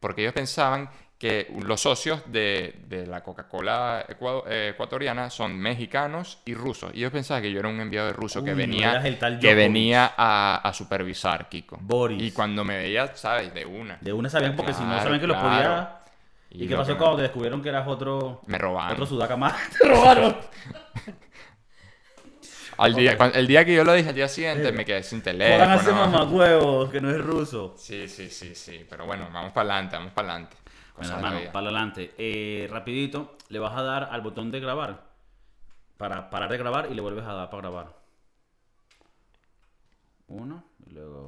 [0.01, 4.07] Porque ellos pensaban que los socios de, de la Coca-Cola
[4.49, 6.91] eh, ecuatoriana son mexicanos y rusos.
[6.95, 9.39] Y ellos pensaban que yo era un enviado de ruso que venía, eras el tal
[9.39, 11.79] que venía a, a supervisar, Kiko.
[11.81, 12.23] Boris.
[12.23, 13.53] Y cuando me veía, ¿sabes?
[13.53, 13.99] De una.
[14.01, 15.53] De una sabían porque si no saben que los claro.
[15.53, 15.93] podía.
[16.51, 18.41] ¿Y, qué pasó cuando descubrieron que eras otro.
[18.47, 18.93] Me robaron.
[18.93, 19.55] Otro sudaca más?
[19.79, 20.37] Te robaron.
[22.79, 25.23] Al día, cuan- el día que yo lo dije, al día siguiente me quedé sin
[25.23, 25.65] teléfono.
[25.65, 27.75] Juan hace mamacuevos, que no es ruso.
[27.79, 28.87] Sí, sí, sí, sí.
[28.89, 30.57] Pero bueno, vamos para adelante, vamos para adelante.
[30.97, 32.15] Bueno, hermano, para adelante.
[32.19, 35.05] Eh, rapidito, le vas a dar al botón de grabar.
[35.97, 37.97] Para parar de grabar y le vuelves a dar para grabar.
[40.29, 41.27] Uno, y luego...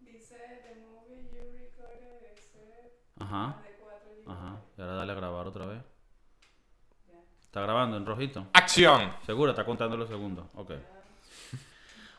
[0.00, 4.60] Dice the movie you recorded except Ajá, de 4 ajá.
[4.76, 5.82] Y ahora dale a grabar otra vez.
[7.56, 8.48] ¿Está grabando en rojito?
[8.52, 9.14] ¡Acción!
[9.24, 10.44] Seguro, está contando los segundos.
[10.56, 10.72] Ok.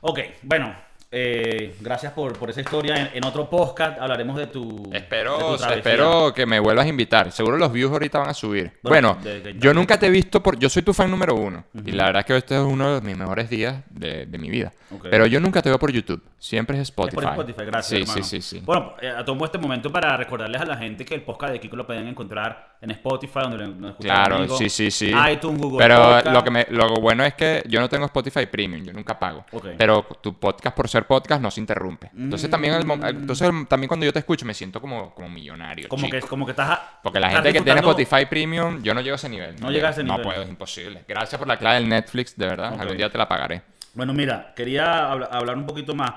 [0.02, 0.76] Ok, bueno.
[1.12, 2.96] Eh, gracias por, por esa historia.
[2.98, 4.90] En, en otro podcast hablaremos de tu.
[4.90, 7.32] de Espero, tu espero que me vuelvas a invitar.
[7.32, 8.74] Seguro los views ahorita van a subir.
[8.84, 10.58] Bueno, Bueno, de- de- yo nunca te he visto por...
[10.60, 11.64] Yo soy tu fan número uno.
[11.86, 14.74] Y la verdad es que este es uno de mis mejores días de, mi vida.
[15.10, 16.22] Pero yo nunca te veo por YouTube.
[16.40, 17.16] Siempre es Es Spotify.
[17.16, 17.88] por Spotify, gracias.
[17.88, 18.24] Sí, hermano.
[18.24, 18.64] sí, sí, sí.
[18.66, 21.76] Bueno, eh, tomo este momento para recordarles a la gente que el podcast de Kiko
[21.76, 25.12] lo pueden encontrar en Spotify, donde lo, lo escuchan Claro, amigos, sí, sí, sí.
[25.32, 26.28] iTunes, Google Pero Podcast.
[26.28, 29.46] lo, que me, lo bueno es que yo no tengo Spotify Premium, yo nunca pago.
[29.52, 29.66] Ok.
[29.78, 32.10] Pero tu podcast, por ser podcast, no se interrumpe.
[32.18, 33.04] Entonces, también, el Mm.
[33.06, 35.88] entonces también cuando yo te escucho me siento como, como millonario.
[35.90, 36.70] Como que, como que estás.
[36.72, 39.56] a- Porque la estás gente que tiene Spotify Premium, yo no llego a ese nivel.
[39.62, 40.24] No llega a ese No nivel.
[40.28, 41.04] puedo, es imposible.
[41.08, 42.80] Gracias por la clave del Netflix, de verdad.
[42.80, 43.62] Algún día te la pagaré.
[43.94, 46.12] Bueno, mira, quería habla- hablar un poquito más.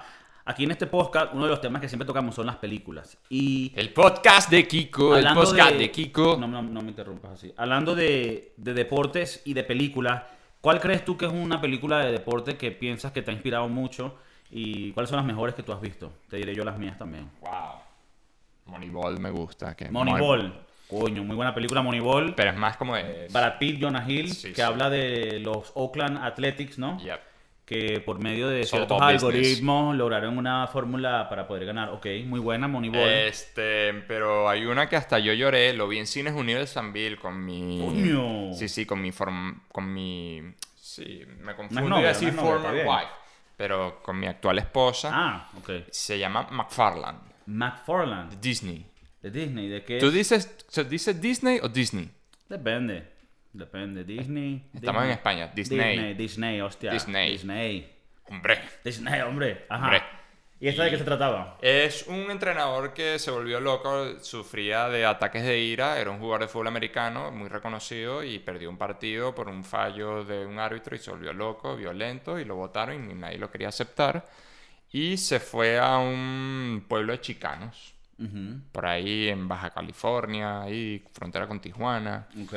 [0.45, 3.17] Aquí en este podcast, uno de los temas que siempre tocamos son las películas.
[3.29, 6.37] Y El podcast de Kiko, el podcast de, de- Kiko.
[6.41, 7.53] No, no, no me interrumpas así.
[7.57, 10.23] Hablando de, de deportes y de películas,
[10.61, 13.69] ¿cuál crees tú que es una película de deporte que piensas que te ha inspirado
[13.69, 14.17] mucho?
[14.51, 16.13] ¿Y cuáles son las mejores que tú has visto?
[16.29, 17.31] Te diré yo las mías también.
[17.41, 17.51] Wow.
[18.67, 19.75] Moneyball me gusta.
[19.77, 20.67] Que Moneyball.
[20.89, 22.35] Coño, muy buena película Moneyball.
[22.35, 23.29] Pero es más como de...
[23.31, 24.63] Brad Pitt, Jonah Hill, Sí, que sí.
[24.63, 26.99] habla de los Oakland Athletics, ¿no?
[26.99, 27.21] Yep.
[27.65, 29.23] Que por medio de It's ciertos business.
[29.23, 31.91] algoritmos lograron una fórmula para poder ganar.
[31.91, 33.09] Ok, muy buena Moneyball.
[33.09, 36.67] Este, pero hay una que hasta yo lloré, lo vi en Cines Unidos de
[37.21, 37.81] con mi...
[37.87, 38.53] Coño.
[38.55, 39.61] Sí, sí, con mi form...
[39.71, 40.43] con mi...
[40.75, 41.55] Sí, me
[42.09, 43.11] decir no es novia, former wife,
[43.61, 45.11] pero con mi actual esposa.
[45.13, 45.71] ah, ok.
[45.91, 48.87] Se llama McFarland, McFarland, de Disney.
[49.21, 49.99] de Disney, ¿de qué?
[49.99, 50.15] ¿Tú es?
[50.15, 52.11] dices, se dice Disney o Disney?
[52.49, 53.07] Depende.
[53.53, 54.03] Depende.
[54.05, 54.71] Disney.
[54.73, 55.05] Estamos Disney.
[55.05, 55.51] en España.
[55.55, 55.91] Disney.
[55.91, 56.91] Disney, Disney, hostia.
[56.91, 57.33] Disney.
[57.33, 57.93] Disney.
[58.31, 58.63] Hombre.
[58.83, 59.67] Disney, hombre.
[59.69, 59.85] Ajá.
[59.85, 60.03] Hombre.
[60.63, 61.57] ¿Y esta de qué se trataba?
[61.63, 66.43] Es un entrenador que se volvió loco, sufría de ataques de ira, era un jugador
[66.43, 70.95] de fútbol americano muy reconocido y perdió un partido por un fallo de un árbitro
[70.95, 74.29] y se volvió loco, violento y lo votaron y nadie lo quería aceptar.
[74.93, 77.95] Y se fue a un pueblo de chicanos,
[78.71, 82.29] por ahí en Baja California, ahí frontera con Tijuana.
[82.43, 82.55] Ok.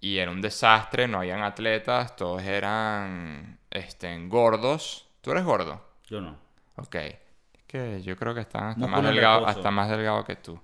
[0.00, 5.06] Y era un desastre, no habían atletas, todos eran este, gordos.
[5.20, 5.84] ¿Tú eres gordo?
[6.08, 6.49] Yo no.
[6.80, 6.94] Ok.
[6.96, 9.58] Es que yo creo que está, hasta, más Músculo delgado, reposo.
[9.58, 10.60] hasta más delgado que tú.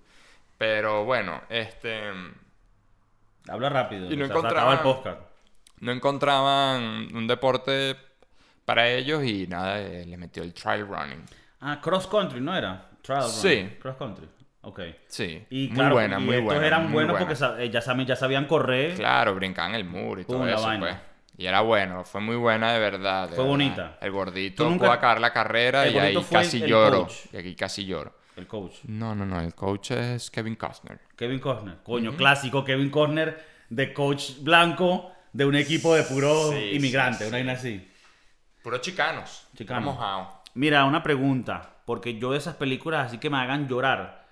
[0.59, 2.11] Pero bueno, este.
[3.49, 4.11] Habla rápido.
[4.13, 5.21] Y no o sea, se acaba el podcast.
[5.81, 7.97] No encontraban un deporte
[8.65, 11.23] para ellos y nada, eh, les metió el trail running.
[11.61, 12.91] Ah, cross country, ¿no era?
[13.03, 13.49] Trial Sí.
[13.61, 13.79] running.
[13.79, 14.29] Cross country.
[14.63, 14.81] Ok.
[15.07, 15.47] Sí.
[15.51, 16.67] Y muy claro, buena, y muy estos buena.
[16.67, 17.37] eran muy buenos buena.
[17.39, 18.95] porque eh, ya, sabían correr.
[18.97, 20.81] Claro, brincaban el muro y Pum, todo eso, vaina.
[20.87, 20.97] pues.
[21.39, 23.23] Y era bueno, fue muy buena de verdad.
[23.29, 23.51] de Fue verdad.
[23.51, 23.99] bonita.
[24.01, 27.09] El gordito ¿Tú nunca- pudo acabar la carrera El y ahí casi el- lloro.
[27.33, 28.15] Y aquí casi lloro.
[28.37, 28.75] El coach.
[28.85, 30.99] No, no, no, el coach es Kevin Costner.
[31.17, 31.79] Kevin Costner.
[31.83, 37.25] Coño, clásico Kevin Costner de coach blanco de un equipo de puros Sí, inmigrantes, sí,
[37.29, 37.45] una sí.
[37.45, 37.93] vaina así.
[38.63, 39.47] Puro chicanos.
[39.57, 40.43] Puro.
[40.55, 44.27] Mira, una pregunta, porque yo de esas películas así que me hagan llorar,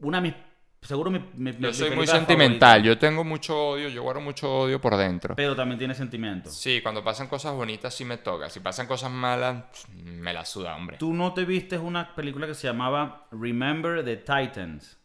[0.00, 0.34] una de mis,
[0.82, 1.20] seguro mi
[1.58, 5.36] Yo soy muy sentimental, favorita, yo tengo mucho odio, yo guardo mucho odio por dentro.
[5.36, 6.54] pero también tiene sentimientos.
[6.56, 8.48] Sí, cuando pasan cosas bonitas sí me toca.
[8.50, 9.64] Si pasan cosas malas,
[10.02, 10.96] me la suda, hombre.
[10.96, 14.96] ¿Tú no te viste una película que se llamaba Remember the Titans?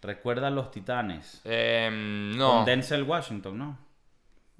[0.00, 1.40] Recuerda los titanes.
[1.44, 2.56] Em, no.
[2.58, 3.78] Con Denzel Washington, ¿no?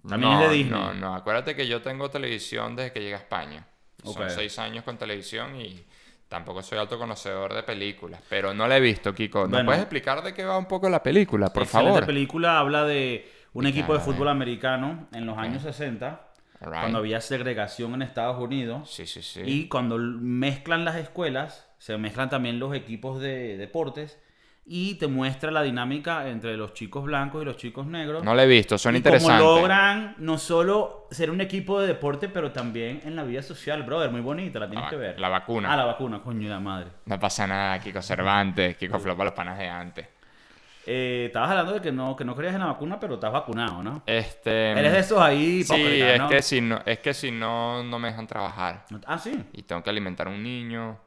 [0.08, 0.80] También no, es de Disney.
[0.80, 3.66] No, no, acuérdate que yo tengo televisión desde que llegué a España.
[4.02, 4.30] Son Ok.
[4.30, 5.84] seis años con televisión y
[6.28, 8.20] tampoco soy alto conocedor de películas.
[8.28, 9.44] Pero no la he visto, Kiko.
[9.44, 9.66] ¿No Bueno.
[9.66, 12.04] puedes explicar de qué va un poco la película, por favor?
[12.06, 16.28] película habla de un ¿De equipo de fútbol americano en los años 60,
[16.60, 16.80] Alright.
[16.82, 18.90] cuando había segregación en Estados Unidos.
[18.90, 19.40] Sí, sí, sí.
[19.44, 24.18] Y cuando mezclan las escuelas, se mezclan también los equipos de deportes
[24.70, 28.22] y te muestra la dinámica entre los chicos blancos y los chicos negros.
[28.22, 29.38] No la he visto, son y interesantes.
[29.38, 33.82] cómo logran no solo ser un equipo de deporte, pero también en la vida social,
[33.82, 34.10] brother.
[34.10, 35.18] Muy bonita, la tienes La que ver.
[35.18, 35.72] la vacuna.
[35.72, 36.88] Ah, la vacuna, coño de la madre.
[37.06, 40.06] No pasa nada, Kiko Cervantes, Kiko Flopa, los panas de antes.
[40.90, 43.82] Eh, estabas hablando de que no, que no creías en la vacuna, pero estás vacunado,
[43.82, 44.02] ¿no?
[44.06, 44.70] Este.
[44.70, 46.28] Eres de esos ahí Sí, es ¿no?
[46.30, 48.84] que si no, es que si no, no me dejan trabajar.
[49.06, 49.32] Ah, sí.
[49.52, 50.98] Y tengo que alimentar a un niño.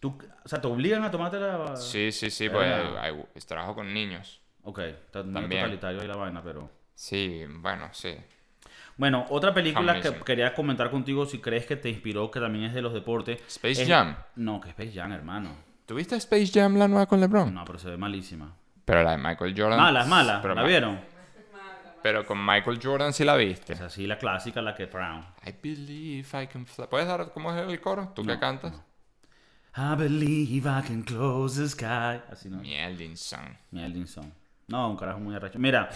[0.00, 1.76] Tú, o sea, te obligan a tomarte la...
[1.76, 3.02] Sí, sí, sí, pues Ah.
[3.02, 4.40] hay- trabajo con niños.
[4.62, 5.62] Ok, está muy También.
[5.62, 6.70] totalitario ahí la vaina, pero...
[6.94, 8.14] Sí, bueno, sí.
[8.96, 12.74] Bueno, otra película que quería comentar contigo si crees que te inspiró, que también es
[12.74, 13.40] de los deportes.
[13.48, 14.16] Space es- Jam.
[14.36, 15.50] No, que Space Jam, hermano.
[15.86, 17.52] ¿Tuviste Space Jam la nueva con LeBron?
[17.54, 18.54] No, pero se ve malísima.
[18.84, 19.78] Pero la de Michael Jordan.
[19.78, 20.42] Mala, es mala.
[20.42, 21.00] Pero, ¿La ma- vieron?
[22.02, 23.72] pero con Michael Jordan sí la viste.
[23.72, 25.24] Es así la clásica, la que Brown.
[25.46, 26.86] I believe I can fly.
[26.88, 28.12] ¿Puedes dar cómo es el coro?
[28.14, 28.80] ¿Tú qué cantas?
[29.80, 32.20] I believe I can close the sky.
[32.32, 32.58] Así no.
[32.58, 33.56] Mieldinson.
[33.70, 34.32] Mieldinson.
[34.66, 35.58] No, un carajo muy arrecho.
[35.60, 35.88] Mira,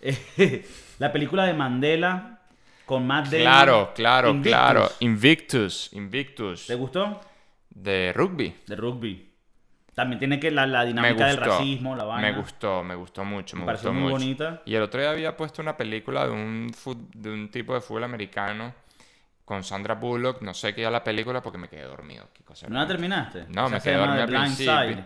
[0.00, 0.66] eh,
[0.98, 2.40] la película de Mandela
[2.86, 3.40] con Matt Damon.
[3.42, 4.50] Claro, claro, Invictus.
[4.52, 4.88] claro.
[5.00, 5.92] Invictus.
[5.92, 6.66] Invictus.
[6.66, 7.20] ¿Te gustó?
[7.68, 8.54] De rugby.
[8.66, 9.32] De rugby.
[9.94, 12.30] También tiene que la, la dinámica del racismo, la vaina.
[12.30, 14.24] Me gustó, me gustó mucho, me, Me pareció gustó muy mucho.
[14.24, 14.62] bonita.
[14.66, 17.80] Y el otro día había puesto una película de un, fut- de un tipo de
[17.80, 18.74] fútbol americano
[19.46, 20.42] con Sandra Bullock.
[20.42, 22.28] No sé qué era la película porque me quedé dormido.
[22.34, 23.46] Qué cosa ¿No la terminaste?
[23.48, 25.04] No, me quedé dormido al principio.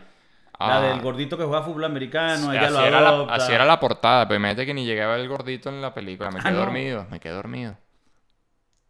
[0.58, 0.68] Ah.
[0.68, 3.80] La del gordito que juega fútbol americano, ella así, lo era la, así era la
[3.80, 6.30] portada, pero imagínate que ni llegué a ver el gordito en la película.
[6.32, 6.58] Me Ah, quedé no.
[6.58, 7.76] dormido, me quedé dormido.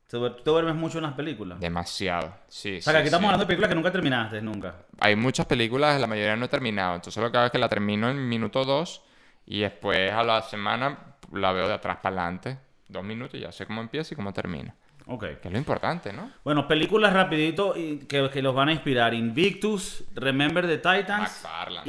[0.09, 1.61] ¿Te duer- ¿Tú duermes mucho en las películas?
[1.61, 2.79] Demasiado, sí.
[2.79, 4.75] o sea, que aquí sí, estamos hablando de películas que nunca terminaste, nunca.
[4.99, 6.97] Hay muchas películas, la mayoría no he terminado.
[6.97, 9.03] Entonces lo que hago es que la termino en minuto dos
[9.47, 10.99] y después a la semana
[11.33, 12.59] la veo de atrás para adelante.
[12.89, 14.75] Dos minutos y ya sé cómo empieza y cómo termina.
[15.07, 15.25] Ok.
[15.41, 16.31] Que es lo importante, ¿no?
[16.45, 19.15] Bueno, películas rapidito y que, que los van a inspirar.
[19.15, 21.45] Invictus, Remember the Titans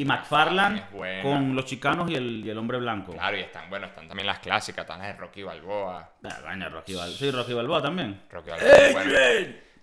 [0.06, 0.84] McFarlane.
[0.91, 1.21] y buena.
[1.21, 3.13] con los chicanos y el, y el hombre blanco.
[3.13, 6.12] Claro, y están, bueno, están también las clásicas, están las de Rocky Balboa.
[6.24, 7.17] Ah, vaina, Rocky Balboa.
[7.17, 8.21] Sí, Rocky Balboa también.
[8.30, 9.12] Rocky Balboa es bueno.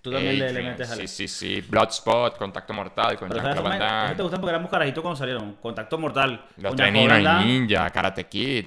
[0.00, 1.60] Tú también le, metes a Sí, sí, sí.
[1.60, 3.62] Bloodspot, Contacto Mortal con Jean-Claude.
[3.62, 4.14] Van Damme.
[4.14, 5.54] te gustan porque éramos carajitos cuando salieron.
[5.54, 6.44] Contacto Mortal.
[6.56, 8.66] Los con ninja, Karate Kid.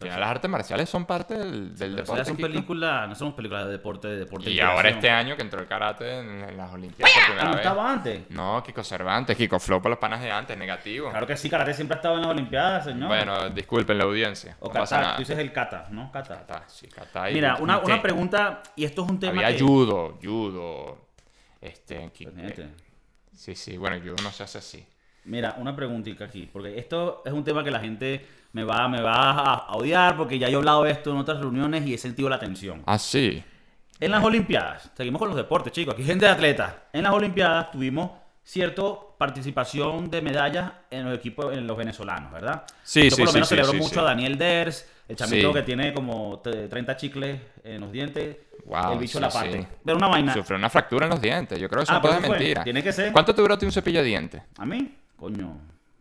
[0.00, 2.24] Al final las artes marciales son parte del, del deporte.
[2.24, 2.48] son Kiko.
[2.48, 4.50] películas, no somos películas de deporte, de deporte.
[4.50, 7.44] Y de ahora este año que entró el karate en, en las Olimpiadas por primera
[7.44, 7.58] ¿no vez.
[7.60, 8.30] estaba antes?
[8.30, 11.10] No, Kiko Cervantes, Kiko Flow para los panas de antes, negativo.
[11.10, 13.08] Claro que sí, karate siempre ha estado en las Olimpiadas, señor.
[13.08, 14.56] Bueno, disculpen la audiencia.
[14.60, 15.16] o no pasa kata, nada.
[15.16, 16.10] tú dices el kata, ¿no?
[16.10, 16.34] Kata.
[16.46, 19.62] Kata, sí, kata y- Mira, una, una pregunta, y esto es un tema Había que...
[19.62, 20.98] judo, judo.
[21.60, 22.68] Este, ki- Pendiente.
[23.34, 24.86] sí, sí, bueno, judo no se hace así.
[25.24, 29.00] Mira, una preguntita aquí, porque esto es un tema que la gente me va, me
[29.00, 31.94] va a, a odiar, porque ya yo he hablado de esto en otras reuniones y
[31.94, 32.82] he sentido la tensión.
[32.86, 33.42] Ah, sí.
[34.00, 36.72] En las Olimpiadas, seguimos con los deportes, chicos, aquí hay gente de atletas.
[36.92, 38.10] En las Olimpiadas tuvimos
[38.42, 38.82] cierta
[39.18, 42.64] participación de medallas en los equipos, en los venezolanos, ¿verdad?
[42.82, 45.52] Sí, Yo sí, por lo menos sí, celebro sí, mucho a Daniel Ders, el chamito
[45.52, 49.66] que tiene como te- 30 chicles en los dientes, Wow, el bicho la parte.
[49.84, 51.58] Pero una vaina, Sufrió una fractura en los dientes.
[51.58, 52.62] Yo creo que eso Ah, no puede mentira.
[52.64, 53.12] Tiene que ser.
[53.12, 54.42] ¿Cuánto te duró un cepillo de dientes?
[54.58, 55.58] a mí, coño,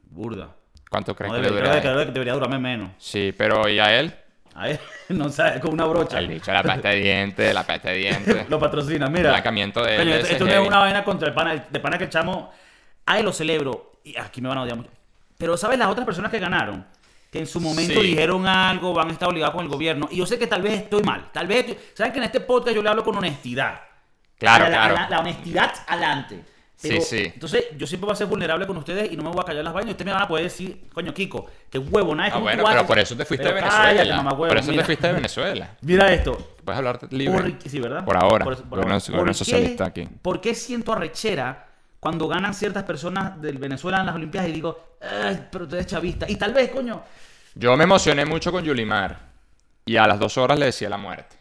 [0.09, 0.49] burda.
[0.89, 1.81] ¿Cuánto crees No, que le debería, dura?
[1.81, 2.07] creo a él?
[2.07, 2.91] que debería durarme menos.
[2.97, 4.13] Sí, pero ¿y a él?
[4.55, 4.79] A él,
[5.09, 6.17] no sabe, con una brocha.
[6.19, 8.49] El bicho, la pasta de dientes, la pasta de dientes.
[8.49, 9.29] Lo patrocina, mira.
[9.29, 12.05] Blanqueamiento de Coño, esto, esto no es una vaina contra el pana, de pana que
[12.05, 12.51] el chamo.
[13.05, 13.93] Ay, lo celebro.
[14.03, 14.89] Y aquí me van a odiar mucho.
[15.37, 15.77] Pero, ¿sabes?
[15.79, 16.85] Las otras personas que ganaron,
[17.31, 18.07] que en su momento Sí.
[18.07, 20.07] dijeron algo, van a estar obligados con el gobierno.
[20.11, 21.29] Y yo sé que tal vez estoy mal.
[21.31, 21.65] Tal vez.
[21.93, 23.79] ¿Saben que en este podcast yo le hablo con honestidad?
[24.37, 24.93] Claro, La- la- claro.
[24.95, 26.43] La, la honestidad adelante.
[26.81, 27.31] Pero, Sí, sí.
[27.33, 29.63] Entonces, yo siempre voy a ser vulnerable con ustedes y no me voy a callar
[29.65, 29.91] las vainas.
[29.91, 32.29] Ustedes me van a poder decir, coño, Kiko, qué huevo, nada.
[32.29, 33.83] es Ah, bueno, pero por eso te fuiste de Venezuela.
[33.83, 34.81] cállate, por eso mira.
[34.81, 35.69] te fuiste de Venezuela.
[35.81, 36.55] Mira esto.
[36.63, 37.51] Puedes hablar libre.
[37.51, 38.05] Por- sí, ¿verdad?
[38.05, 38.45] Por ahora.
[38.45, 38.99] Por- por ahora.
[38.99, 40.07] ¿Por socialista aquí.
[40.21, 41.67] ¿Por qué siento arrechera
[41.99, 45.87] cuando ganan ciertas personas del Venezuela en las Olimpiadas y digo, ay, pero tú eres
[45.87, 46.25] chavista?
[46.29, 47.03] Y tal vez, coño,
[47.55, 49.19] Yo me emocioné mucho con Yulimar.
[49.85, 51.35] Y a las dos horas le decía la muerte.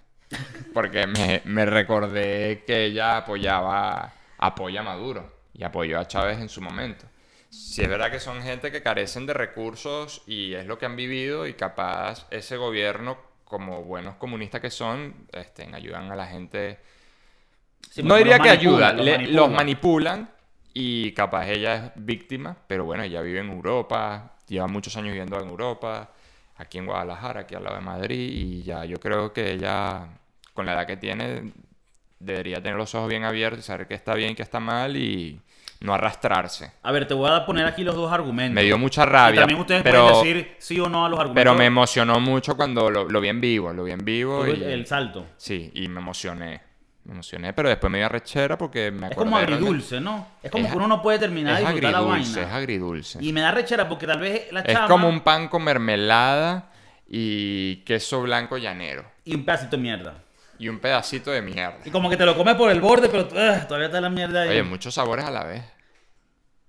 [0.75, 5.33] Porque me, me recordé que ella apoyaba, apoya a Maduro.
[5.55, 7.07] Y apoyó a Chávez en su momento.
[7.51, 10.97] Si es verdad que son gente que carecen de recursos y es lo que han
[10.97, 16.79] vivido y capaz ese gobierno, como buenos comunistas que son, este, ayudan a la gente
[17.91, 19.35] sí, no diría que ayuda, los le- manipulan.
[19.35, 20.31] los manipulan
[20.75, 25.41] y capaz ella es víctima, pero bueno, ella vive en Europa, lleva muchos años viviendo
[25.41, 26.11] en Europa,
[26.57, 30.09] aquí en Guadalajara, aquí al lado de Madrid, y ya yo creo que ella,
[30.55, 31.53] con la edad que tiene,
[32.19, 35.41] debería tener los ojos bien abiertos, saber qué está bien, qué está mal y
[35.81, 36.73] no arrastrarse.
[36.83, 38.55] A ver, te voy a poner aquí los dos argumentos.
[38.55, 41.19] Me dio mucha Y rabia, también ustedes pero, pueden decir sí o no a los
[41.21, 41.41] argumentos.
[41.41, 44.51] pero me emocionó mucho cuando lo, lo vi en vivo, lo vi en vivo y...
[44.65, 45.27] el, salto.
[45.37, 46.63] Sí, y me emocioné.
[47.05, 50.27] Me emocioné, pero después me dio arrechera porque me Es como realmente- agridulce, ¿no?
[50.43, 52.57] Es como Es que uno no puede terminar de Es disfrutar la agridulce, es vaina.
[52.57, 53.19] agridulce.
[53.25, 54.89] Y me da rechera porque tal vez la Es chama...
[54.89, 56.71] como un pan con mermelada
[57.09, 59.05] y queso blanco llanero.
[59.25, 60.15] Y un pedacito de mierda.
[60.59, 61.79] Y un pedacito de mierda.
[61.85, 64.43] Y como que te lo comes por el borde, pero ugh, todavía está la mierda
[64.43, 64.49] ahí.
[64.51, 65.63] Oye, muchos sabores a la vez.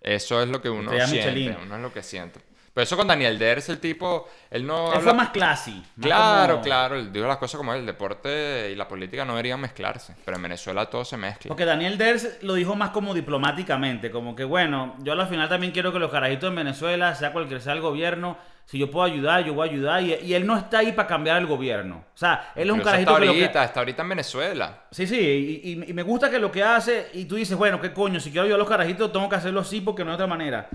[0.01, 1.57] Eso es lo que uno siente, Michelin.
[1.63, 2.39] uno es lo que siente.
[2.73, 5.71] Pero eso con Daniel Ders, el tipo, él no Él habla- fue más classy.
[5.73, 9.25] más Claro, como- claro, él dijo las cosas como él, el deporte y la política
[9.25, 11.49] no deberían mezclarse, pero en Venezuela todo se mezcla.
[11.49, 15.73] Porque Daniel Ders lo dijo más como diplomáticamente, como que bueno, yo al final también
[15.73, 18.37] quiero que los carajitos en Venezuela, sea cualquier sea el gobierno,
[18.70, 20.03] si yo puedo ayudar, yo voy a ayudar.
[20.03, 22.03] Y, y él no está ahí para cambiar el gobierno.
[22.13, 24.84] O sea, él es un carajito está que lo que- ahorita, está ahorita en Venezuela.
[24.91, 25.17] Sí, sí,
[25.63, 28.20] y, y- y me gusta que lo que hace, y tú dices, bueno, qué coño,
[28.20, 30.70] si quiero ayudar a los carajitos, tengo que hacerlo así porque no hay otra manera.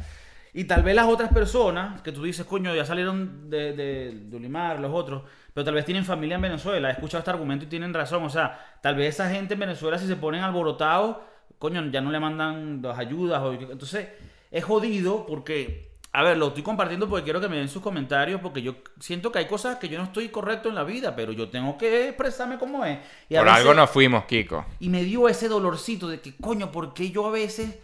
[0.52, 4.36] Y tal vez las otras personas, que tú dices, coño, ya salieron de, de, de
[4.36, 5.22] Olimar, los otros,
[5.52, 8.28] pero tal vez tienen familia en Venezuela, he escuchado este argumento y tienen razón, o
[8.28, 11.18] sea, tal vez esa gente en Venezuela si se ponen alborotados,
[11.60, 14.08] coño, ya no le mandan las ayudas, o, entonces
[14.50, 18.40] es jodido porque, a ver, lo estoy compartiendo porque quiero que me den sus comentarios,
[18.40, 21.32] porque yo siento que hay cosas que yo no estoy correcto en la vida, pero
[21.32, 23.00] yo tengo que expresarme como es.
[23.28, 24.64] Y a Por algo nos fuimos, Kiko.
[24.78, 27.76] y me dio ese dolorcito de que, coño, ¿por qué yo a veces,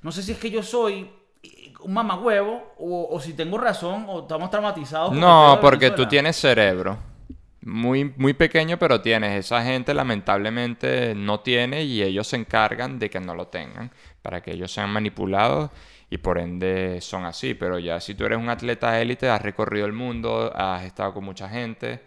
[0.00, 1.10] no sé si es que yo soy
[1.42, 5.12] eh, un mamagüevo o, o si tengo razón o estamos traumatizados?
[5.12, 6.96] No, porque tú tienes cerebro.
[7.60, 9.44] Muy, muy pequeño, pero tienes.
[9.44, 13.90] Esa gente lamentablemente no tiene y ellos se encargan de que no lo tengan.
[14.22, 15.70] Para que ellos sean manipulados
[16.14, 17.54] y por ende son así.
[17.54, 21.24] Pero ya si tú eres un atleta élite, has recorrido el mundo, has estado con
[21.24, 22.02] mucha gente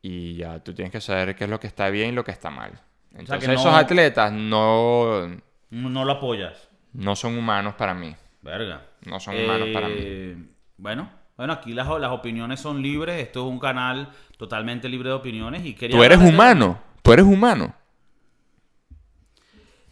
[0.00, 2.30] y ya tú tienes que saber qué es lo que está bien y lo que
[2.30, 2.72] está mal.
[3.12, 5.28] Entonces que esos no- atletas no,
[5.70, 6.68] No, lo apoyas.
[6.94, 8.16] no son humanos para mí.
[8.40, 8.86] Verga.
[9.04, 9.96] No son humanos para mí.
[9.98, 10.36] Eh,
[10.78, 13.20] Bueno, bueno, aquí las, las opiniones son libres.
[13.20, 14.08] Esto es un canal
[14.38, 15.94] totalmente libre de opiniones y quería...
[15.96, 16.80] Tú eres humano.
[17.02, 17.74] Tú eres humano.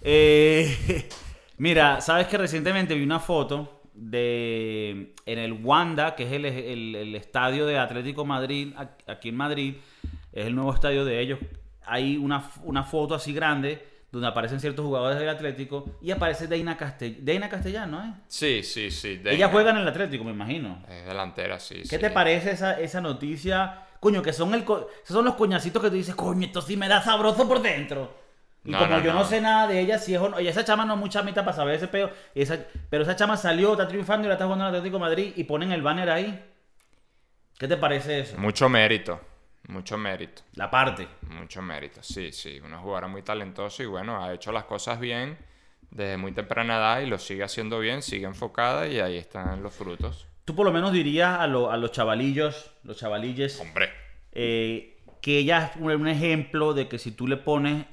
[0.01, 1.09] Eh,
[1.59, 6.95] mira, sabes que recientemente vi una foto de en el Wanda, que es el, el-
[6.95, 8.73] el estadio de Atlético Madrid,
[9.07, 9.75] aquí en Madrid,
[10.33, 11.39] es el nuevo estadio de ellos.
[11.85, 16.77] Hay una, una foto así grande donde aparecen ciertos jugadores del Atlético y aparece Deina,
[16.77, 18.13] Castell Deina Castellano, ¿eh?
[18.27, 19.21] Sí, sí, sí.
[19.25, 20.83] Ella juega en el Atlético, me imagino.
[20.89, 21.77] Es delantera, sí.
[21.83, 21.99] ¿Qué sí.
[21.99, 23.83] te parece esa, esa noticia?
[24.01, 26.77] Coño, que son el co- esos son los coñacitos que tú dices, coño, esto sí
[26.77, 28.28] me da sabroso por dentro.
[28.69, 29.21] Y No, como no, yo no.
[29.21, 29.25] no.
[29.25, 31.43] sé nada de ella, si es o no, y esa chama no es mucha mitad
[31.43, 34.45] para saber ese peo, y esa- pero esa chama salió, está triunfando y la está
[34.45, 36.45] jugando en Atlético de Madrid y ponen el banner ahí.
[37.59, 38.37] ¿Qué te parece eso?
[38.39, 39.21] Mucho mérito.
[39.69, 40.43] Mucho mérito.
[40.55, 41.09] La parte.
[41.23, 42.03] Mucho mérito.
[42.03, 42.61] Sí, sí.
[42.61, 45.39] Una jugadora muy talentosa y bueno, ha hecho las cosas bien
[45.91, 49.75] desde muy temprana edad y lo sigue haciendo bien, sigue enfocada y ahí están los
[49.75, 50.27] frutos.
[50.45, 53.91] Tú por lo menos dirías a, lo- a los chavalillos, los chavalilles, Hombre.
[54.33, 57.85] eh, que ella es un ejemplo de que si tú le pones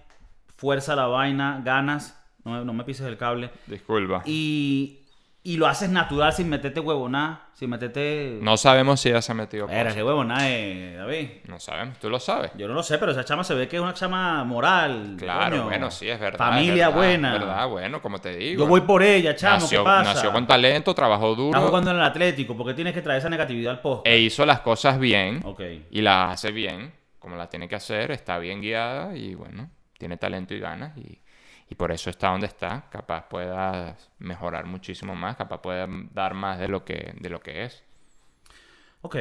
[0.55, 4.21] fuerza la vaina, ganas, no, me- no me pises el cable, Disculpa.
[4.25, 4.99] y,
[5.43, 8.39] y lo haces natural sin meterte huevoná, sin meterte...
[8.41, 11.29] No sabemos si ella se ha metido Era, qué huevoná, eh, David.
[11.47, 11.99] No sabemos.
[11.99, 12.51] Tú lo sabes.
[12.57, 15.15] Yo no lo sé, pero esa chama se ve que es una chama moral.
[15.19, 15.63] Claro, coño.
[15.65, 16.39] bueno, sí, es verdad.
[16.39, 17.33] Familia es verdad, buena.
[17.33, 18.63] verdad, bueno, como te digo.
[18.63, 20.13] Yo voy por ella, chamo, nació, ¿qué pasa?
[20.15, 23.29] nació con talento, trabajó duro Está jugando en el Atlético, porque tienes que traer esa
[23.29, 24.05] negatividad al post.
[24.07, 25.41] e hizo las cosas bien.
[25.45, 25.61] Ok.
[25.91, 30.17] y la hace bien, como la tiene que hacer, está bien guiada y bueno, tiene
[30.17, 31.21] talento y ganas y,
[31.69, 32.89] y por eso está donde está.
[32.89, 37.63] Capaz pueda mejorar muchísimo más, capaz pueda dar más de lo que, de lo que
[37.63, 37.83] es.
[39.01, 39.17] Ok,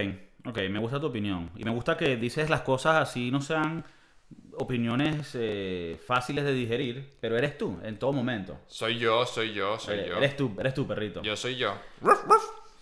[0.46, 1.50] ok, me gusta tu opinión.
[1.56, 3.84] Y me gusta que dices las cosas así, no sean
[4.56, 8.58] opiniones eh, fáciles de digerir, pero eres tú en todo momento.
[8.66, 10.16] Soy yo, soy yo, soy eres, yo.
[10.16, 11.22] eres tú, eres tú, perrito.
[11.22, 11.74] Yo soy yo.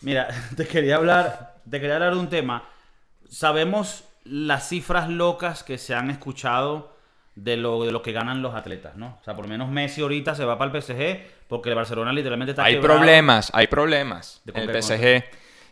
[0.00, 2.64] Mira, te quería hablar, te quería hablar de un tema.
[3.28, 6.91] Sabemos las cifras locas que se han escuchado
[7.34, 9.18] de lo, de lo que ganan los atletas, ¿no?
[9.20, 12.12] O sea, por lo menos Messi ahorita se va para el PSG porque el Barcelona
[12.12, 14.42] literalmente está Hay problemas, hay problemas.
[14.44, 14.82] ¿De En el?
[14.82, 15.24] PSG,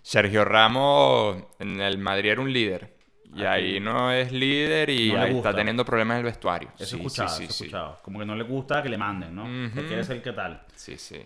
[0.03, 2.99] Sergio Ramos en el Madrid era un líder.
[3.33, 3.45] Y Aquí.
[3.45, 6.71] ahí no es líder y No ahí está teniendo problemas en el vestuario.
[6.79, 7.99] Eso Sí, escuchado, sí, eso sí, escuchado.
[8.03, 9.45] Como que no le gusta que le manden, ¿no?
[9.73, 10.63] Que quiere ser qué tal.
[10.75, 11.23] Sí, sí.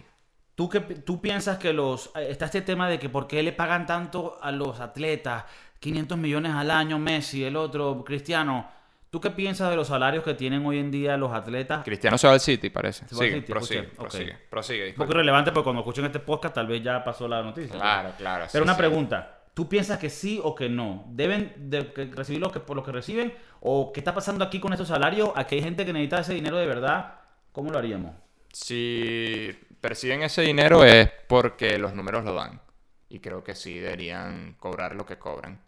[0.54, 2.10] ¿Tú, qué, ¿Tú piensas que los...
[2.16, 5.44] eh, Está este tema de que por qué le pagan tanto a los atletas,
[5.80, 8.70] 500 millones al año, Messi, el otro, Cristiano.
[9.14, 11.84] ¿Tú qué piensas de los salarios que tienen hoy en día los atletas?
[11.84, 13.06] Cristiano se va al City, parece.
[13.06, 16.18] Se va al Sigue, City, prosigue, prosigue, prosigue, Un poco irrelevante porque cuando escuchen este
[16.18, 17.76] podcast tal vez ya pasó la noticia.
[17.76, 18.46] Claro, claro.
[18.50, 19.42] Pero sí, una pregunta.
[19.54, 21.04] ¿Tú piensas que sí o que no?
[21.10, 23.32] ¿Deben de recibir lo que, por lo que reciben?
[23.60, 25.30] ¿O qué está pasando aquí con estos salarios?
[25.36, 27.20] ¿Aquí hay gente que necesita ese dinero de verdad?
[27.52, 28.16] ¿Cómo lo haríamos?
[28.52, 32.60] Si perciben ese dinero es porque los números lo dan.
[33.08, 35.60] Y creo que sí deberían cobrar lo que cobran.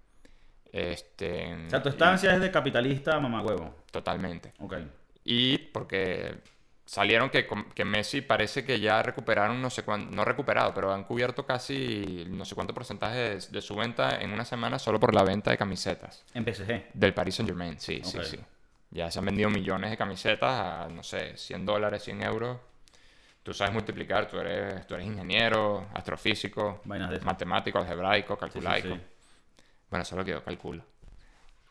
[0.77, 3.75] Este, O sea, tu estancia es de capitalista mamagüevo.
[3.91, 4.53] Totalmente.
[4.59, 4.75] Ok.
[5.25, 6.35] Y porque
[6.85, 11.45] salieron que, Messi parece que ya recuperaron no sé cuánto, no recuperado, pero han cubierto
[11.47, 15.23] casi no sé cuánto porcentaje de, de su venta en una semana solo por la
[15.25, 16.25] venta de camisetas.
[16.35, 16.91] En PSG.
[16.95, 18.39] Del Paris Saint Germain, sí, sí, sí.
[18.91, 22.59] Ya se han vendido millones de camisetas a, no sé, 100 dólares, 100 euros.
[23.43, 27.27] Tú sabes multiplicar, tú eres, tú eres ingeniero, astrofísico, Vainas de esas.
[27.27, 28.89] matemático, algebraico, Sí, sí, calculaico.
[28.95, 29.01] sí.
[29.91, 30.83] Bueno, eso es lo que yo calculo.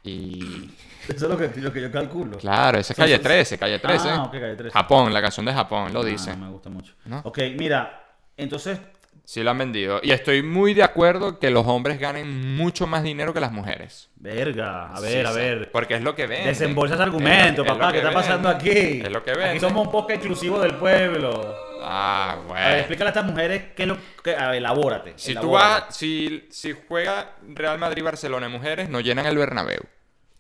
[0.04, 0.70] Y
[1.08, 2.38] Eso es lo que, lo que yo calculo.
[2.38, 4.10] claro, esa es calle sí, 13, calle 13.
[4.10, 4.72] Ah, ok, calle 13.
[4.72, 6.32] Japón, la canción de Japón, lo Ah, dice.
[6.36, 6.94] No me gusta mucho.
[7.06, 7.22] ¿No?
[7.24, 8.04] Ok, mira.
[8.38, 8.80] Entonces,
[9.28, 10.02] Sí lo han vendido.
[10.04, 14.08] Y estoy muy de acuerdo que los hombres ganen mucho más dinero que las mujeres.
[14.18, 14.92] verga.
[14.94, 15.72] A Sí, ver, a ver.
[15.72, 16.46] Porque es lo que ven.
[16.46, 17.92] Desembolsa ese argumento, papá.
[17.92, 18.70] ¿Qué está pasando aquí?
[18.70, 19.50] Es lo que ven.
[19.50, 21.56] Aquí somos un poco exclusivos del pueblo.
[21.88, 22.76] Ah, A ver, bueno.
[22.78, 24.36] explícale a estas mujeres qué es lo que.
[24.36, 25.14] A ver, elabórate.
[25.18, 29.82] Si tú vas, si, si juega Real Madrid-Barcelona mujeres, no llenan el Bernabéu.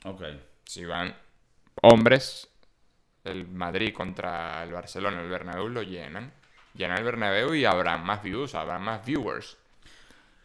[0.06, 0.24] Ok.
[0.66, 1.16] Si van
[1.82, 2.48] hombres,
[3.24, 6.34] el Madrid contra el Barcelona, el Bernabéu lo llenan.
[6.74, 9.58] Llenan el Bernabéu y habrá más views, habrá más viewers.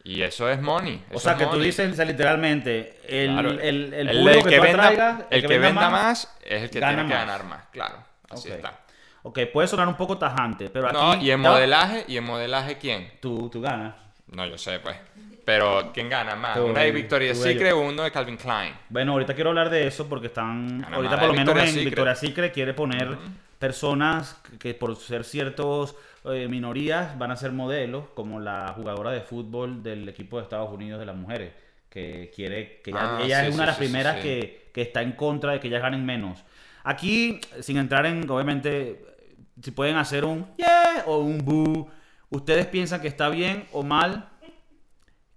[0.03, 1.03] Y eso es money.
[1.11, 5.23] O sea, que tú dices literalmente, el, Claro, el, el, el que, tú venda, atraigas,
[5.29, 7.65] el que venda más, es el que tiene que ganar más.
[7.71, 8.79] Claro, así está.
[9.23, 10.97] Ok, puede sonar un poco tajante, pero aquí...
[10.97, 13.11] No, y en modelaje, ¿y en modelaje quién?
[13.19, 13.95] Tú, tú ganas.
[14.27, 14.97] No, yo sé, pues.
[15.45, 16.55] Pero, ¿quién gana más?
[16.55, 17.37] Tú, ¿Una de Victoria's.
[17.37, 18.73] Secret o uno de Calvin Klein?
[18.89, 20.81] Bueno, ahorita quiero hablar de eso porque están...
[20.81, 21.85] Gana ahorita por lo menos Victoria's en.
[21.85, 23.17] Victoria's Secret quiere poner
[23.59, 25.95] personas que, por ser ciertos
[26.25, 30.71] eh, minorías van a ser modelos, como la jugadora de fútbol del equipo de Estados
[30.71, 31.53] Unidos de las mujeres,
[31.89, 32.81] que quiere...
[32.83, 34.15] que ella, Ah, ella sí, es sí, una de las sí, primeras.
[34.17, 36.43] Que, que está en contra de que ellas ganen menos.
[36.83, 39.05] Aquí, sin entrar en, obviamente,
[39.61, 41.89] si pueden hacer un yeah o un boo,
[42.29, 44.29] ¿ustedes piensan que está bien o mal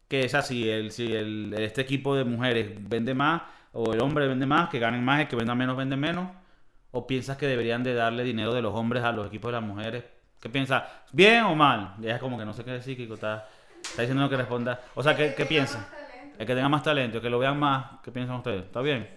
[0.09, 4.29] que es así, el, si el, este equipo de mujeres vende más o el hombre
[4.29, 6.29] vende más, que ganen más, el que venda menos vende menos?
[6.93, 9.63] ¿O piensas que deberían de darle dinero de los hombres a los equipos de las
[9.63, 10.05] mujeres?
[10.41, 10.85] ¿Qué piensas?
[11.11, 11.95] ¿Bien o mal?
[11.99, 13.49] Ya es como que no sé qué decir, Kiko, está,
[13.83, 14.81] está diciendo que responda.
[14.95, 15.85] O sea, ¿qué, qué piensan?
[16.39, 18.65] El que tenga más talento, el que lo vean más, ¿qué piensan ustedes?
[18.65, 19.09] ¿Está bien?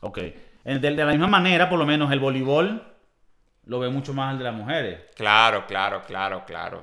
[0.00, 0.18] Ok.
[0.64, 2.82] De la misma manera, por lo menos, el voleibol
[3.68, 5.00] lo ve mucho más el de las mujeres.
[5.14, 6.82] Claro, claro, claro, claro.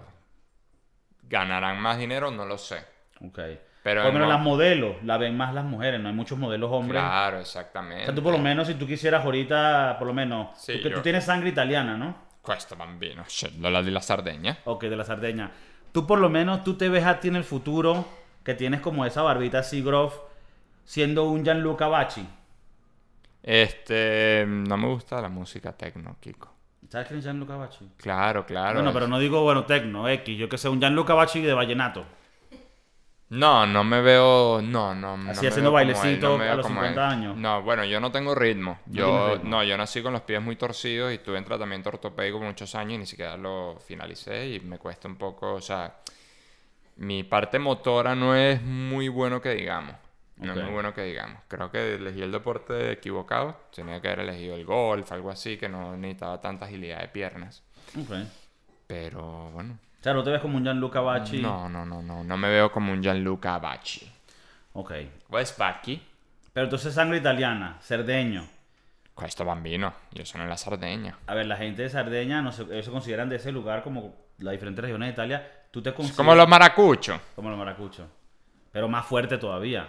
[1.24, 2.32] ¿Ganarán más dinero?
[2.32, 2.86] No lo sé.
[3.22, 3.40] Ok.
[3.84, 6.38] Pero por lo menos no- las modelos la ven más las mujeres, no hay muchos
[6.38, 7.02] modelos hombres.
[7.02, 8.06] Claro, O exactamente.
[8.06, 10.90] sea, tú por lo menos, si tú quisieras ahorita, por lo menos, Sí, tú, que
[10.90, 12.16] yo- tú tienes sangre italiana, ¿no?
[12.46, 13.24] Questo bambino,
[13.60, 14.58] lo la di la Sardegna.
[14.66, 15.52] Ok, de la Sardeña.
[15.92, 18.06] Tú por lo menos, tú te ves a ti en el futuro,
[18.44, 20.16] que tienes como esa barbita así, groff,
[20.84, 22.28] siendo un Gianluca Bacci.
[23.44, 26.55] Este, no me gusta la música techno, Kiko.
[26.90, 27.90] ¿Sabes quién es Gianluca Bacci?
[27.98, 28.76] Claro, claro.
[28.76, 32.06] Bueno, pero no digo, bueno, tecno, X, yo que sé, un Gianluca Bacci de vallenato.
[33.28, 35.14] No, no me veo, no, no.
[35.32, 37.12] Así me haciendo él, bailecito no a los como 50 él.
[37.12, 37.38] años.
[37.38, 38.80] No, bueno, yo no tengo ritmo.
[38.86, 39.50] Yo, ritmo.
[39.50, 42.76] no, yo nací con los pies muy torcidos y tuve en tratamiento ortopédico por muchos
[42.76, 45.96] años y ni siquiera lo finalicé y me cuesta un poco, o sea,
[46.98, 49.96] mi parte motora no es muy bueno que digamos.
[50.38, 51.42] No es muy bueno que digamos.
[51.48, 53.58] Creo que elegí el deporte equivocado.
[53.74, 57.64] Tenía que haber elegido el golf, algo así, que no necesitaba tanta agilidad de piernas.
[57.98, 58.12] Ok.
[58.88, 59.78] Pero bueno.
[60.00, 61.42] O sea, no te ves como un Gianluca Bacci.
[61.42, 62.24] No, no, no, no.
[62.24, 64.12] No me veo como un Gianluca Bacci.
[64.74, 64.92] Ok.
[65.30, 66.02] Wes Bacchi.
[66.54, 68.46] Pero entonces sangre italiana, cerdeño.
[69.18, 71.18] Questo bambino, io sono nella Sardegna.
[71.28, 74.14] A ver, la gente de Sardeña, no se, ellos se consideran de ese lugar como
[74.40, 75.52] las diferentes regiones de Italia.
[75.72, 77.20] Tú te consideras Como los maracuchos.
[77.34, 78.08] como los maracuchos.
[78.74, 79.88] Pero más fuerte todavía.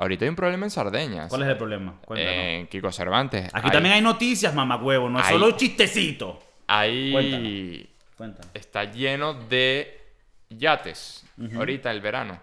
[0.00, 1.28] Ahorita hay un problema en Sardeñas.
[1.28, 2.00] ¿Cuál es el problema?
[2.06, 2.34] Cuéntanos.
[2.34, 3.50] En Kiko Cervantes.
[3.52, 6.42] Aquí también hay noticias, mamacuevo, no es Hay- solo chistecito.
[6.66, 7.86] Ahí Cuéntanos.
[8.16, 8.50] Cuéntanos.
[8.54, 10.00] está lleno de
[10.48, 11.26] yates.
[11.54, 12.40] Ahorita el verano.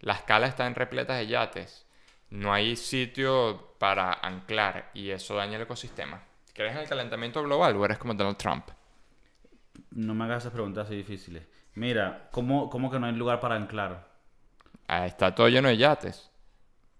[0.00, 1.86] Las calas están repletas de yates.
[2.30, 6.20] No hay sitio para anclar y eso daña el ecosistema.
[6.54, 8.66] ¿Crees en el calentamiento global o eres como Donald Trump?
[9.92, 11.44] No me hagas esas preguntas así difíciles.
[11.74, 14.08] Mira, ¿cómo, cómo que no hay lugar para anclar?
[14.88, 16.30] Ah, está todo lleno de yates.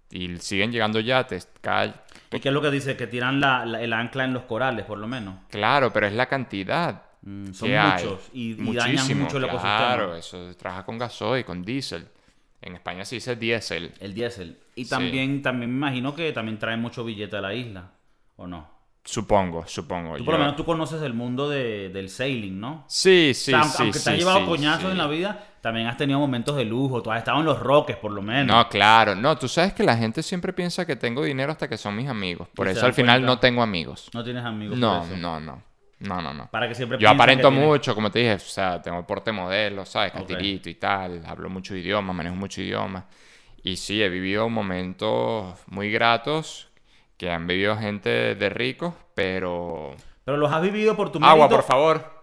[0.09, 1.49] Y siguen llegando yates.
[1.61, 2.05] Cada...
[2.31, 2.95] ¿Y qué es lo que dice?
[2.97, 5.35] Que tiran la- la- el ancla en los corales, por lo menos.
[5.49, 7.03] Claro, pero es la cantidad.
[7.21, 8.03] Mm, son que hay.
[8.03, 9.77] muchos y, y dañan mucho el ecosistema.
[9.77, 12.07] Claro, eso se trabaja con gasoil, con diésel.
[12.61, 13.91] En España se dice diésel.
[13.99, 14.57] El diésel.
[14.75, 14.89] Y Sí.
[14.89, 17.91] también, también me imagino que también trae mucho billete a la isla,
[18.37, 18.69] ¿o no?
[19.07, 20.17] Supongo, supongo.
[20.17, 22.83] Tú por lo menos tú conoces el mundo de- del sailing, ¿no?
[22.87, 23.83] Sí, sí, O sea, aunque, sí.
[23.83, 24.91] aunque te has llevado sí, coñazos sí.
[24.91, 27.01] en la vida, también has tenido momentos de lujo.
[27.01, 28.53] Tú has estado en los roques, por lo menos.
[28.53, 29.15] No, claro.
[29.15, 32.09] No, tú sabes que la gente siempre piensa que tengo dinero hasta que son mis
[32.09, 32.49] amigos.
[32.53, 33.27] Por eso al final cuenta.
[33.33, 34.09] no tengo amigos.
[34.13, 34.73] No tienes amigos.
[34.77, 35.15] por No, eso.
[35.15, 35.63] no, no.
[35.99, 36.47] No, no, no.
[36.51, 39.85] Para que siempre Yo aparento que mucho, como te dije, o sea, tengo porte modelo,
[39.85, 40.11] ¿sabes?
[40.11, 43.05] Catirito y tal, hablo mucho idiomas, manejo mucho idiomas.
[43.63, 46.66] Y sí, he vivido momentos muy gratos
[47.17, 49.95] que han vivido gente de ricos, pero...
[50.23, 51.31] Pero los has vivido por tu mérito.
[51.33, 52.21] Agua, por favor.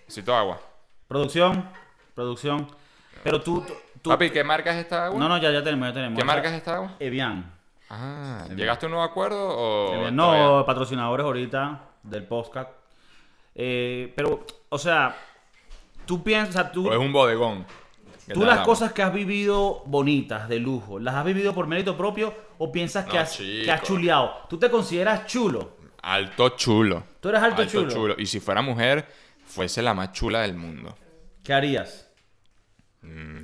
[0.00, 0.60] Necesito agua.
[1.08, 1.68] Producción,
[2.14, 2.68] producción.
[3.22, 5.18] Pero tú, tú- tú- Papi, ¿qué marca es esta agua?
[5.18, 6.18] No, no, ya, ya tenemos, ya tenemos.
[6.18, 6.94] ¿Qué marca es esta agua?
[6.98, 7.52] Evian.
[7.88, 9.94] Ah, ¿llegaste a un nuevo acuerdo o...?
[9.94, 10.16] Evian.
[10.16, 10.44] todavía?
[10.44, 12.70] No, patrocinadores ahorita del podcast.
[13.54, 15.16] Eh, pero, o sea,
[16.04, 17.64] tú piensas, tú, ¿O es un bodegón?
[18.26, 21.96] ¿Qué tú las cosas que has vivido bonitas, de lujo, ¿las has vivido por mérito
[21.96, 24.32] propio o piensas que, has, que has chuleado?
[24.48, 25.76] ¿Tú te consideras chulo?
[26.02, 27.04] Alto chulo.
[27.20, 28.14] Tú eres alto chulo.
[28.18, 29.06] Y si fuera mujer,
[29.44, 30.96] fuese la más chula del mundo.
[31.42, 32.02] ¿Qué harías?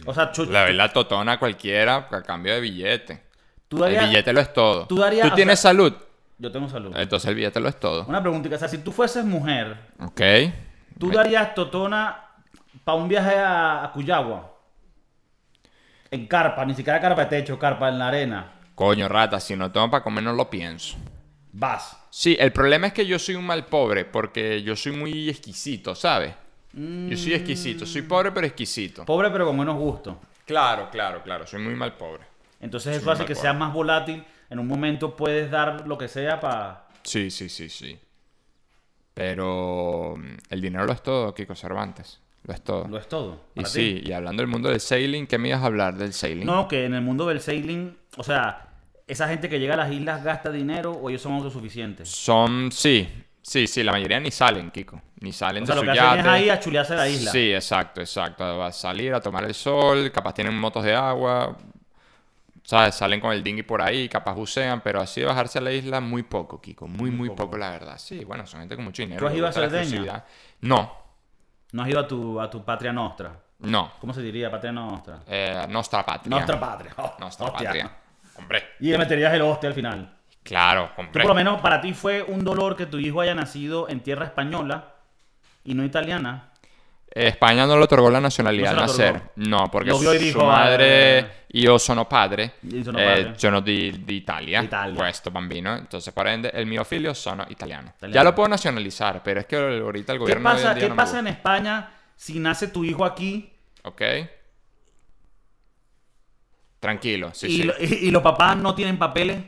[0.06, 0.50] O sea, Mm.
[0.50, 3.22] La verdad, totona cualquiera a cambio de billete.
[3.68, 4.86] tú El billete lo es todo.
[4.86, 5.94] tú darías- o tienes sea- salud?
[6.38, 6.92] Yo tengo salud.
[6.96, 8.04] Entonces el billete lo es todo.
[8.06, 10.20] Una preguntita, o sea, si tú fueses mujer, Ok.
[10.98, 12.24] ¿tú darías totona
[12.84, 14.51] para un viaje a, a Cuyagua?
[16.12, 18.52] En carpa, ni siquiera carpa de techo, carpa en la arena.
[18.74, 20.96] Coño, rata, si no tengo para comer, no lo pienso.
[21.52, 21.96] Vas.
[22.10, 25.94] Sí, el problema es que yo soy un mal pobre porque yo soy muy exquisito,
[25.94, 26.34] ¿sabes?
[26.74, 27.84] Yo soy exquisito.
[27.84, 29.04] Soy pobre pero exquisito.
[29.04, 30.16] Pobre pero con buenos gustos.
[30.46, 31.46] Claro, claro, claro.
[31.46, 32.24] Soy muy mal pobre.
[32.60, 33.40] Entonces Sí, eso hace que pobre.
[33.42, 34.24] seas más volátil.
[34.50, 36.86] En un momento puedes dar lo que sea para...
[37.02, 37.98] Sí, sí, sí, sí.
[39.14, 42.20] Pero mm, el dinero lo es todo, Kiko Cervantes.
[42.44, 42.88] Lo es todo.
[42.88, 43.40] Lo es todo.
[43.54, 46.44] y sí, y hablando del mundo del sailing, ¿qué me ibas a hablar del sailing?
[46.44, 48.68] No, que en el mundo del sailing, o sea,
[49.06, 52.08] esa gente que llega a las islas gasta dinero o ellos son autosuficientes.
[52.08, 53.08] Son, sí,
[53.42, 55.00] sí, sí, la mayoría ni salen, Kiko.
[55.20, 56.20] Ni salen O sea, de lo su que hacen yate.
[56.20, 57.30] es ahí a chulearse la isla.
[57.30, 58.58] Sí, exacto, exacto.
[58.58, 61.56] Va a salir a tomar el sol, capaz tienen motos de agua,
[62.64, 62.96] ¿sabes?
[62.96, 66.00] Salen con el dinghy por ahí, capaz bucean, pero así de bajarse a la isla,
[66.00, 66.88] muy poco, Kiko.
[66.88, 67.98] Muy, muy poco, la verdad.
[67.98, 69.20] Sí, bueno, son gente con mucho dinero.
[69.20, 70.24] ¿Tú has ido a Cerdeña?
[70.60, 71.01] No,
[71.72, 73.32] No has ido a tu, a tu patria nostra.
[73.60, 73.92] no.
[74.00, 75.20] ¿Cómo se diría patria nostra?
[75.26, 76.36] Eh, nostra patria.
[76.36, 76.92] Nostra patria.
[76.96, 77.64] Oh, Nostra hostia.
[77.68, 77.90] patria.
[78.36, 80.16] Hombre, Y le meterías el hostia al final.
[80.42, 81.22] claro, Tú hombre.
[81.22, 84.24] por lo menos para ti fue un dolor que tu hijo haya nacido en tierra
[84.26, 84.94] española
[85.64, 86.48] y no italiana.
[87.14, 89.22] Eh, España no le otorgó la nacionalidad No al nacer.
[89.36, 92.54] No, porque y su dijo, madre eh, io sono padre.
[92.70, 93.32] Io sono eh, padre.
[93.38, 94.96] sono di, di Italia, Italia.
[94.96, 95.76] questo bambino.
[95.76, 97.92] Entonces, por ende, el mio figlio sono italiano.
[97.96, 98.14] Italiano.
[98.14, 100.96] Ya lo puedo nacionalizar, pero es que ahorita el ¿Qué gobierno hoy pasa, ¿qué no
[100.96, 101.26] pasa en.
[101.26, 103.52] España si nace tu hijo aquí
[103.84, 104.00] ¿Ok?
[106.80, 107.62] Tranquilo, sí, y, sí.
[107.64, 109.40] lo- y- y los papás no tienen papeles?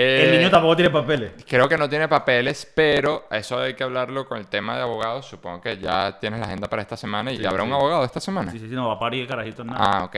[0.00, 1.32] Eh, el niño tampoco tiene papeles.
[1.48, 5.26] Creo que no tiene papeles, pero eso hay que hablarlo con el tema de abogados.
[5.26, 7.68] Supongo que ya tienes la agenda para esta semana y Sí, ya habrá sí.
[7.68, 8.52] un abogado esta semana.
[8.52, 9.78] Sí, sí, sí, no va a parir el carajito nada.
[9.80, 10.16] Ah, ok.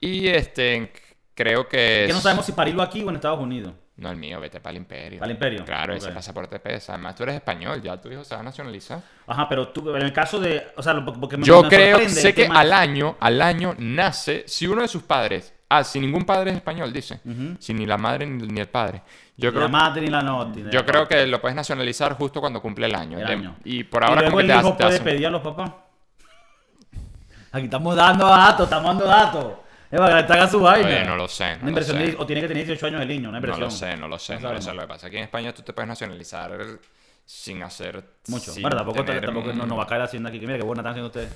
[0.00, 0.92] Y este,
[1.34, 2.04] creo que...
[2.06, 3.72] que no es- sabemos si parirlo aquí o en Estados Unidos.
[3.96, 5.20] No, el mío, vete para el imperio.
[5.20, 5.64] ¿Para el imperio?
[5.64, 6.94] Claro, ese pasaporte pesa.
[6.94, 9.00] Además, tú eres español, ya tu hijo se va a nacionalizar.
[9.26, 10.66] Ajá, pero tú, en el caso de.
[10.76, 14.82] O sea, porque me- Yo creo, sé que al año, al año nace, si uno
[14.82, 17.56] de sus padres, ah, si ningún padre es español, dice, Ujú.
[17.58, 19.02] si ni la madre ni, ni el padre.
[19.36, 20.44] Yo Ni creo, la madre ni la no.
[20.46, 23.18] ni yo creo que lo puedes nacionalizar justo cuando cumple el año.
[23.18, 23.56] El De- año.
[23.64, 25.30] Y por Y ahora luego como que te, hijo hace- te puede hacen- pedir a
[25.30, 25.70] los papás.
[27.52, 29.52] Aquí estamos dando datos, estamos dando datos.
[29.90, 30.88] Es para que le traiga su vaina.
[30.88, 32.06] Oye, no lo sé, no Una lo inversión sé.
[32.06, 33.60] de- o tiene que tener 18 años el niño, una No inversión.
[33.64, 34.74] lo sé, no lo sé, No no lo sé.
[34.74, 36.58] Lo que pasa es que en España tú te puedes nacionalizar
[37.24, 38.02] sin hacer...
[38.28, 38.50] Mucho.
[38.52, 40.40] sin bueno, tampoco, tener tampoco no, no va a caer la hacienda aquí.
[40.40, 41.32] Que mira qué buena están haciendo ustedes.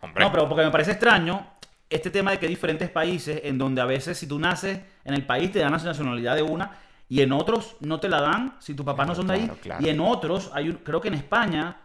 [0.00, 1.54] Hombre, No, pero porque me parece extraño
[1.88, 5.14] este tema de que hay diferentes países en donde a veces si tú naces en
[5.14, 6.78] el país te dan la nacionalidad de una
[7.08, 9.44] y en otros no te la dan si tus papás no son de ahí.
[9.44, 9.86] Claro, claro.
[9.86, 11.76] Y en otros, hay un, creo que en España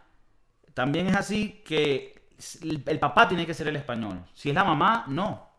[0.74, 2.30] también es así que
[2.62, 4.24] el, el papá tiene que ser el español.
[4.34, 5.51] Si es la mamá, no.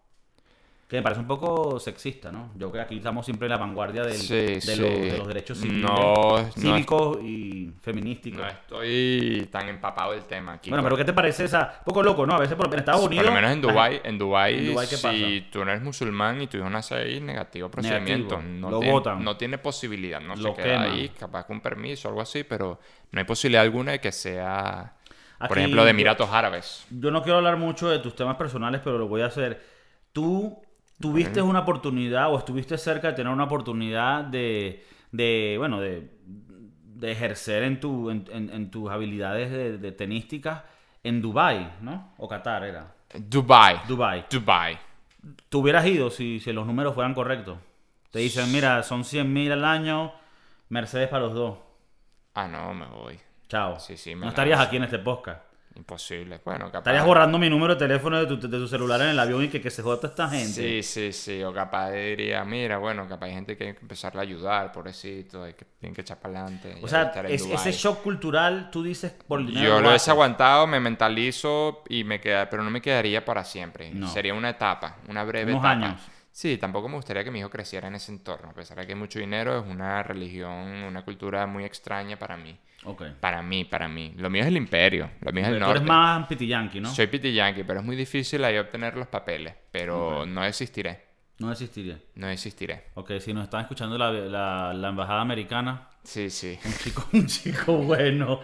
[0.92, 2.50] Que me parece un poco sexista, ¿no?
[2.54, 4.78] Yo creo que aquí estamos siempre en la vanguardia del- Sí, de, sí.
[4.78, 8.42] lo- de los derechos civiles, No, no- cívicos y feminísticos.
[8.42, 10.68] No estoy tan empapado del tema aquí.
[10.68, 11.76] bueno, pero ¿qué te parece esa?
[11.78, 12.34] Un poco loco, ¿no?
[12.34, 13.24] A veces por en Estados Por Unidos...
[13.24, 16.58] lo menos en Dubai, en Dubai, ¿En Dubái si tú no eres musulmán y tu
[16.58, 18.36] hijo nace ahí, negativo procedimiento.
[18.36, 18.60] Negativo.
[18.60, 20.90] No, Lo tiene, no tiene posibilidad, no Lo se queda queman.
[20.90, 22.78] ahí, capaz con permiso o algo así, pero
[23.12, 24.92] no hay posibilidad alguna de que sea,
[25.48, 26.84] por ejemplo, de Emiratos Árabes.
[26.90, 29.80] Yo no quiero hablar mucho de tus temas personales, pero lo voy a hacer.
[30.12, 30.61] Tú
[31.02, 37.12] tuviste una oportunidad o estuviste cerca de tener una oportunidad de, de bueno, de, de
[37.12, 40.62] ejercer en, tu, en, en- en tus habilidades de, de tenísticas
[41.02, 42.14] en Dubai, ¿no?
[42.16, 42.94] O Qatar era.
[43.18, 43.80] Dubai.
[43.86, 44.24] Dubai.
[44.30, 44.78] Dubai.
[45.48, 47.58] ¿Tú hubieras ido si, si los números fueran correctos?
[48.10, 50.12] Te dicen, mira, son 100 mil al año,
[50.68, 51.58] Mercedes para los dos.
[52.34, 53.18] Ah, no, me voy.
[53.48, 53.78] Chao.
[53.78, 55.42] Sí, sí, me no estarías aquí en este podcast.
[55.74, 56.40] Imposible.
[56.44, 56.78] Bueno, capaz.
[56.78, 59.48] Estarías borrando mi número de teléfono de tu, de tu celular en el avión y
[59.48, 60.52] que, que se joda toda esta gente.
[60.52, 61.42] Sí, sí, sí.
[61.42, 65.44] O capaz diría, mira, bueno, capaz hay gente que hay que empezarle a ayudar, pobrecito,
[65.44, 66.78] hay que, tienen que echar para adelante.
[66.82, 69.68] O sea, es- ese shock cultural, tú dices por el dinero.
[69.68, 73.90] Yo lo he aguantado, me mentalizo y me queda, pero no me quedaría para siempre.
[73.92, 74.08] No.
[74.08, 75.70] Sería una etapa, una breve Unos etapa.
[75.86, 76.00] años.
[76.32, 78.48] Sí, tampoco me gustaría que mi hijo creciera en ese entorno.
[78.50, 80.50] A pesar de que hay mucho dinero, es una religión,
[80.84, 82.58] una cultura muy extraña para mí.
[82.84, 83.02] Ok.
[83.20, 84.14] Para mí, para mí.
[84.16, 85.76] Lo mío es el imperio, lo mío es el Tú norte.
[85.76, 86.88] eres más pitiyanqui, ¿no?
[86.88, 89.54] Soy piti yankee, pero es muy difícil ahí obtener los papeles.
[89.70, 91.04] Pero no existiré,
[91.38, 91.98] No existiría.
[92.14, 92.86] no existiré.
[92.94, 96.58] Ok, si nos están escuchando la, la- la embajada americana, Sí, sí.
[96.64, 98.40] un chico, un chico bueno.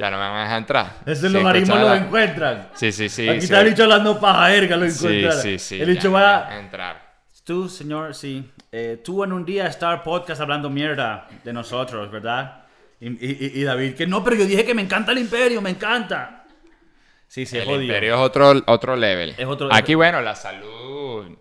[0.00, 0.92] Ya no me van a dejar entrar.
[1.04, 2.68] Ese Sí, logaritmo lo encuentran.
[2.74, 3.28] Sí, sí, sí.
[3.28, 3.44] Aquí sí.
[3.44, 5.42] está el bicho hablando paja erga, lo Sí, encuentran.
[5.42, 5.74] sí, sí.
[5.80, 6.48] El ya bicho va...
[6.48, 7.10] a entrar.
[7.44, 8.50] Tú, señor, sí.
[8.72, 12.62] Eh, tú en un día estar podcast hablando mierda de nosotros, ¿verdad?
[13.00, 16.44] Y, y- David, que no, pero yo dije que me encanta el imperio, me encanta.
[17.26, 17.82] Sí, sí, es el jodido.
[17.84, 19.34] imperio es otro, otro level.
[19.36, 21.36] Es otro- Aquí, bueno, la salud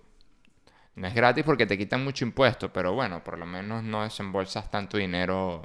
[0.96, 4.70] no es gratis porque te quitan mucho impuesto, pero bueno, por lo menos no desembolsas
[4.70, 5.62] tanto dinero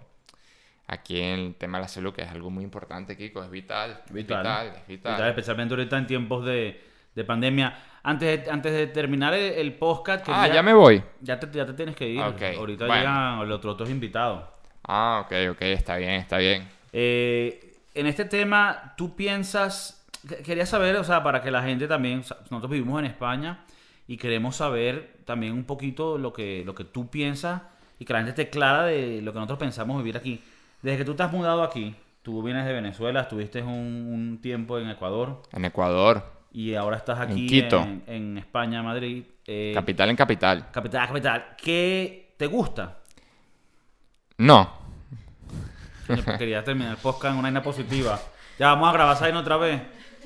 [0.86, 4.02] aquí en el tema de la salud, que es algo muy importante, Kiko, es vital.
[4.06, 4.74] Es Vital, vital, ¿no?
[4.76, 5.12] es vital.
[5.14, 6.80] Vital, especialmente ahorita en tiempos de,
[7.14, 7.76] de pandemia.
[8.02, 10.26] Antes de, antes de terminar el, el podcast...
[10.28, 11.02] Ah, ya me voy.
[11.22, 12.20] Ya te, ya te tienes que ir.
[12.20, 13.00] Ok, Ahorita bueno.
[13.00, 14.44] llegan los otros dos invitados.
[14.86, 16.68] Ah, ok, ok, está bien, está bien.
[16.92, 21.86] Eh, en este tema, tú piensas, que- quería saber, o sea, para que la gente
[21.88, 23.60] también, o sea, nosotros vivimos en España
[24.06, 27.62] y queremos saber también un poquito lo que, lo que tú piensas
[27.98, 30.42] y que la gente esté clara de lo que nosotros pensamos vivir aquí.
[30.84, 33.70] Desde que tú te has mudado aquí, tú vienes de Venezuela, estuviste un,
[34.12, 36.22] un tiempo en Ecuador En Ecuador,
[36.52, 37.80] y ahora estás aquí Quito.
[37.80, 39.24] en, en España, Madrid.
[39.46, 40.70] eh, capital en capital.
[40.70, 41.46] capital, capital.
[41.56, 42.98] ¿Qué te gusta?
[44.36, 44.70] No,
[46.06, 48.20] pues quería terminar el podcast en una vaina positiva.
[48.58, 49.80] Ya vamos a grabar esa vaina otra vez.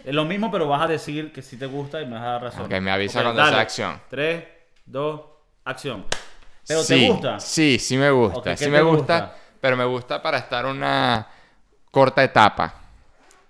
[0.04, 2.26] Es lo mismo, pero vas a decir que sí te gusta y me vas a
[2.32, 2.62] dar razón.
[2.64, 3.52] Ok, me avisa cuando dale.
[3.52, 4.00] sea acción.
[4.10, 4.44] 3,
[4.86, 5.20] 2,
[5.66, 6.04] acción.
[6.66, 7.38] ¿Pero sí, te gusta?
[7.38, 8.38] Sí, sí me gusta.
[8.40, 9.36] Ok, ¿qué sí me gusta, gusta?
[9.60, 11.26] Pero me gusta para estar una
[11.90, 12.74] corta etapa.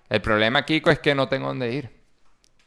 [0.09, 1.99] El problema, Kiko, es que no tengo dónde ir.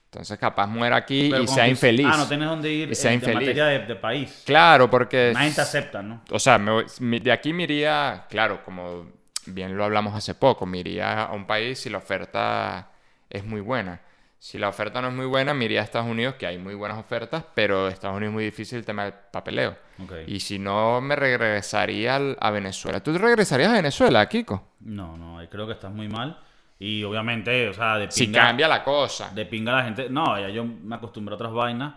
[0.05, 2.07] Entonces, capaz muera aquí Pero y sea infeliz.
[2.09, 3.49] Ah, no tienes dónde ir Y sea en, en infeliz.
[3.49, 4.43] materia de, de país.
[4.45, 5.33] Claro, porque...
[5.35, 6.23] Nadie te acepta, ¿no?
[6.31, 9.07] O sea, me de aquí me iría, claro, como
[9.47, 12.91] bien lo hablamos hace poco, me iría a un país si la oferta
[13.31, 14.01] es muy buena.
[14.45, 16.75] Si la oferta no es muy buena, me iría a Estados Unidos, que hay muy
[16.75, 19.77] buenas ofertas, pero Estados Unidos es muy difícil el tema del papeleo.
[20.27, 22.99] Y si no, me regresaría al- a Venezuela.
[22.99, 24.71] ¿Tú regresarías a Venezuela, Kiko?
[24.81, 26.41] No, no, creo que estás muy mal.
[26.81, 29.31] Y obviamente, o sea, de Si pinga, cambia la cosa.
[29.33, 30.09] de pinga la gente.
[30.11, 31.95] No, ya yo me acostumbré a otras vainas.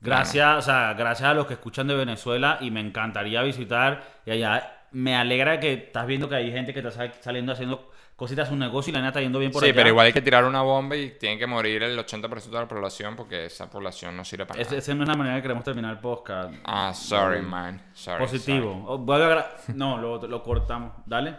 [0.00, 4.04] Gracias, o sea, gracias a los que escuchan de Venezuela y me encantaría visitar.
[4.24, 7.90] Y allá me alegra que estás viendo que hay gente que está sal- saliendo haciendo
[8.18, 9.76] cositas su negocio y la neta está yendo bien por Sí, allá.
[9.76, 12.66] pero igual hay que tirar una bomba y tiene que morir el 80% de la
[12.66, 14.78] población porque esa población no sirve para Esa nada.
[14.80, 16.52] esa no es la manera que queremos terminar el podcast.
[16.64, 17.80] Ah, sorry, man.
[17.94, 18.72] Sorry, Positivo.
[18.72, 18.84] sorry.
[18.88, 20.94] Oh, vuelve a No, lo, lo cortamos.
[21.06, 21.36] Dale.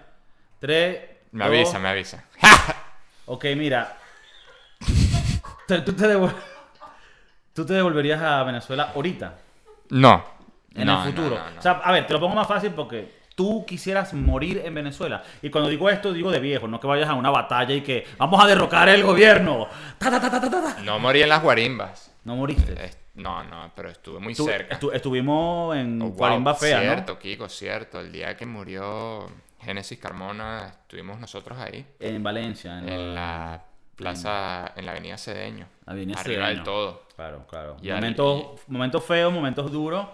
[0.57, 1.01] Tres.
[1.33, 2.23] Me dos, avisa, me avisa.
[3.25, 3.95] Ok, mira.
[5.67, 6.33] Tú te, devol-
[7.53, 9.35] tú te devolverías a Venezuela ahorita,
[9.91, 10.23] No.
[10.73, 11.35] en No, el futuro.
[11.37, 11.59] no, no.
[11.59, 15.23] O sea, a ver, te lo pongo más fácil porque tú quisieras morir en Venezuela.
[15.41, 18.05] Y cuando digo esto, digo de viejo, no que vayas a una batalla y que
[18.17, 19.65] vamos a derrocar el gobierno.
[19.97, 20.77] Ta, ta, ta.
[20.83, 22.13] No morí en las guarimbas.
[22.25, 22.73] No moriste.
[22.83, 24.77] Es- No, no, pero estuve muy Tú- cerca.
[24.77, 27.19] estu- estuvimos en Oh, wow, Guarimba Fea, Cierto, ¿no?
[27.19, 28.01] Kiko, cierto.
[28.01, 29.29] El día que murió
[29.61, 31.85] Génesis Carmona, estuvimos nosotros ahí.
[31.99, 32.77] En Valencia.
[32.79, 33.61] En En la
[33.95, 35.65] plaza, en la avenida Cedeño.
[35.85, 36.55] Avenida Arriba Cedeño.
[36.57, 37.03] del todo.
[37.15, 37.77] Claro, claro.
[37.81, 40.05] Y momentos, momentos feos, momentos duros.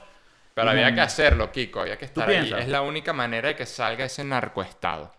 [0.55, 1.81] Pero había que hacerlo, Kiko.
[1.81, 2.51] Había que estar ahí.
[2.57, 5.11] Es la única manera de que salga ese narcoestado.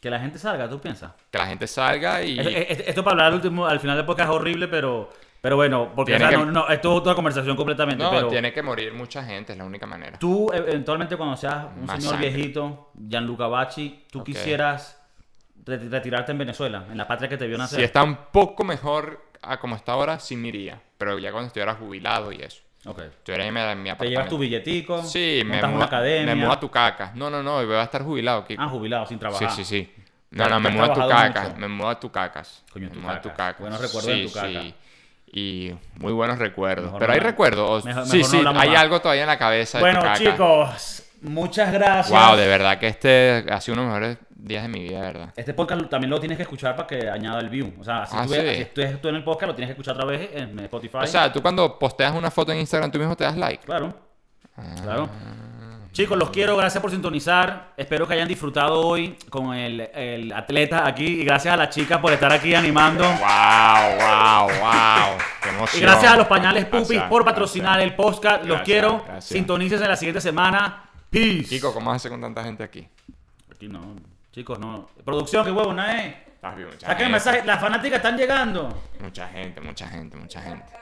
[0.00, 1.12] Que la gente salga, ¿tú piensas?
[1.30, 2.38] Que la gente salga y...
[2.38, 5.10] Es- es- Esto para hablar al, último, al final del podcast es horrible, pero
[5.40, 8.04] Pero bueno, porque o Tiene sea, que- no, no, esto es otra conversación completamente.
[8.04, 10.18] No, pero tiene que morir mucha gente, es la única manera.
[10.18, 12.30] tú, e- eventualmente, cuando seas un Más señor sangre.
[12.30, 15.00] viejito, Gianluca Bacci, tú quisieras
[15.64, 17.78] re- retirarte en Venezuela, en la patria que te vio nacer.
[17.78, 20.78] Si está un poco mejor a como está ahora, sí me iría.
[20.98, 22.62] Pero ya cuando estuviera jubilado y eso.
[22.86, 22.98] Ok.
[23.00, 26.34] Estuviera en mi, en mi Te llevas tu billetico, Sí, me mudo, una academia.
[26.34, 27.12] me mudo a tu caca.
[27.14, 28.44] No, no, no, voy a estar jubilado.
[28.44, 28.62] Kiko.
[28.62, 29.50] Ah, jubilado, sin sí, trabajar.
[29.50, 29.92] sí, sí.
[30.30, 31.42] No, Pero no, me has mudo a tu caca.
[31.44, 31.56] mucho.
[31.58, 32.64] Me mudo a tu cacas.
[32.72, 33.60] Coño, me tu mudo a tu cacas.
[33.60, 34.48] Buenos recuerdos Sí, tu caca.
[34.48, 34.74] sí.
[35.36, 36.84] Y muy buenos recuerdos.
[36.86, 37.84] Mejor Pero no hay recuerdos.
[37.84, 38.78] mejor- sí, mejor no sí, hay más.
[38.80, 40.18] algo todavía en la cabeza de tu Bueno, caca.
[40.18, 42.10] chicos, muchas gracias.
[42.28, 45.00] Wow, de verdad que este ha sido uno de los mejores días de mi vida,
[45.00, 45.32] de verdad.
[45.36, 47.72] Este podcast también lo tienes que escuchar para que añada el view.
[47.80, 48.64] O sea, si Ah, tú, ves- sí.
[48.64, 50.98] si tú, tú en el podcast lo tienes que escuchar otra vez en Spotify.
[51.02, 53.64] O sea, tú cuando posteas una foto en Instagram, tú mismo te das like.
[53.64, 53.94] claro.
[54.56, 54.74] Ah.
[54.82, 55.08] Claro.
[55.92, 57.72] Chicos, los quiero, gracias por sintonizar.
[57.76, 61.04] Espero que hayan disfrutado hoy con el, el atleta aquí.
[61.20, 63.04] Y gracias a las chicas por estar aquí animando.
[63.04, 65.18] Wow, wow, wow.
[65.40, 65.80] Qué emoción.
[65.82, 67.90] Y gracias a los pañales Pupis Gracias, por patrocinar gracias.
[67.90, 68.38] el podcast.
[68.40, 69.02] Los Gracias, quiero.
[69.04, 69.24] gracias.
[69.26, 70.90] Sintonícense la siguiente semana.
[71.10, 71.44] Peace.
[71.48, 72.88] Kiko, ¿cómo hace con tanta gente aquí?
[73.54, 73.94] Aquí no.
[74.34, 74.88] Chicos, no.
[75.04, 76.24] Producción, qué huevo huevona, ¿eh?
[76.40, 77.12] Papi, mucha Saquen gente.
[77.12, 77.44] mensaje.
[77.44, 78.68] Las fanáticas están llegando.
[78.98, 80.72] Mucha gente, mucha gente, mucha gente.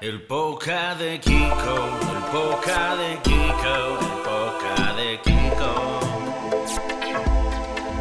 [0.00, 1.76] El poca de Kiko,
[2.14, 6.00] el poca de Kiko, el poca de Kiko.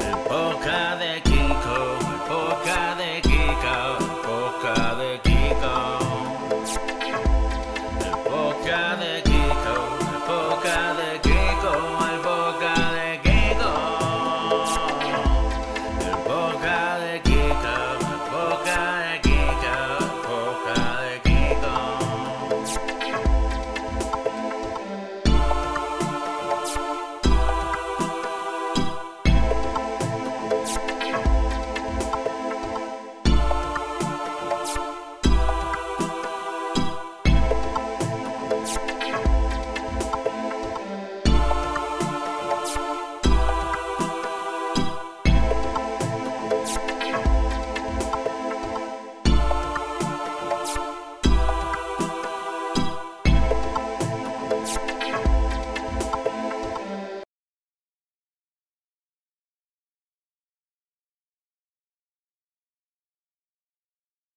[0.06, 1.07] El poca de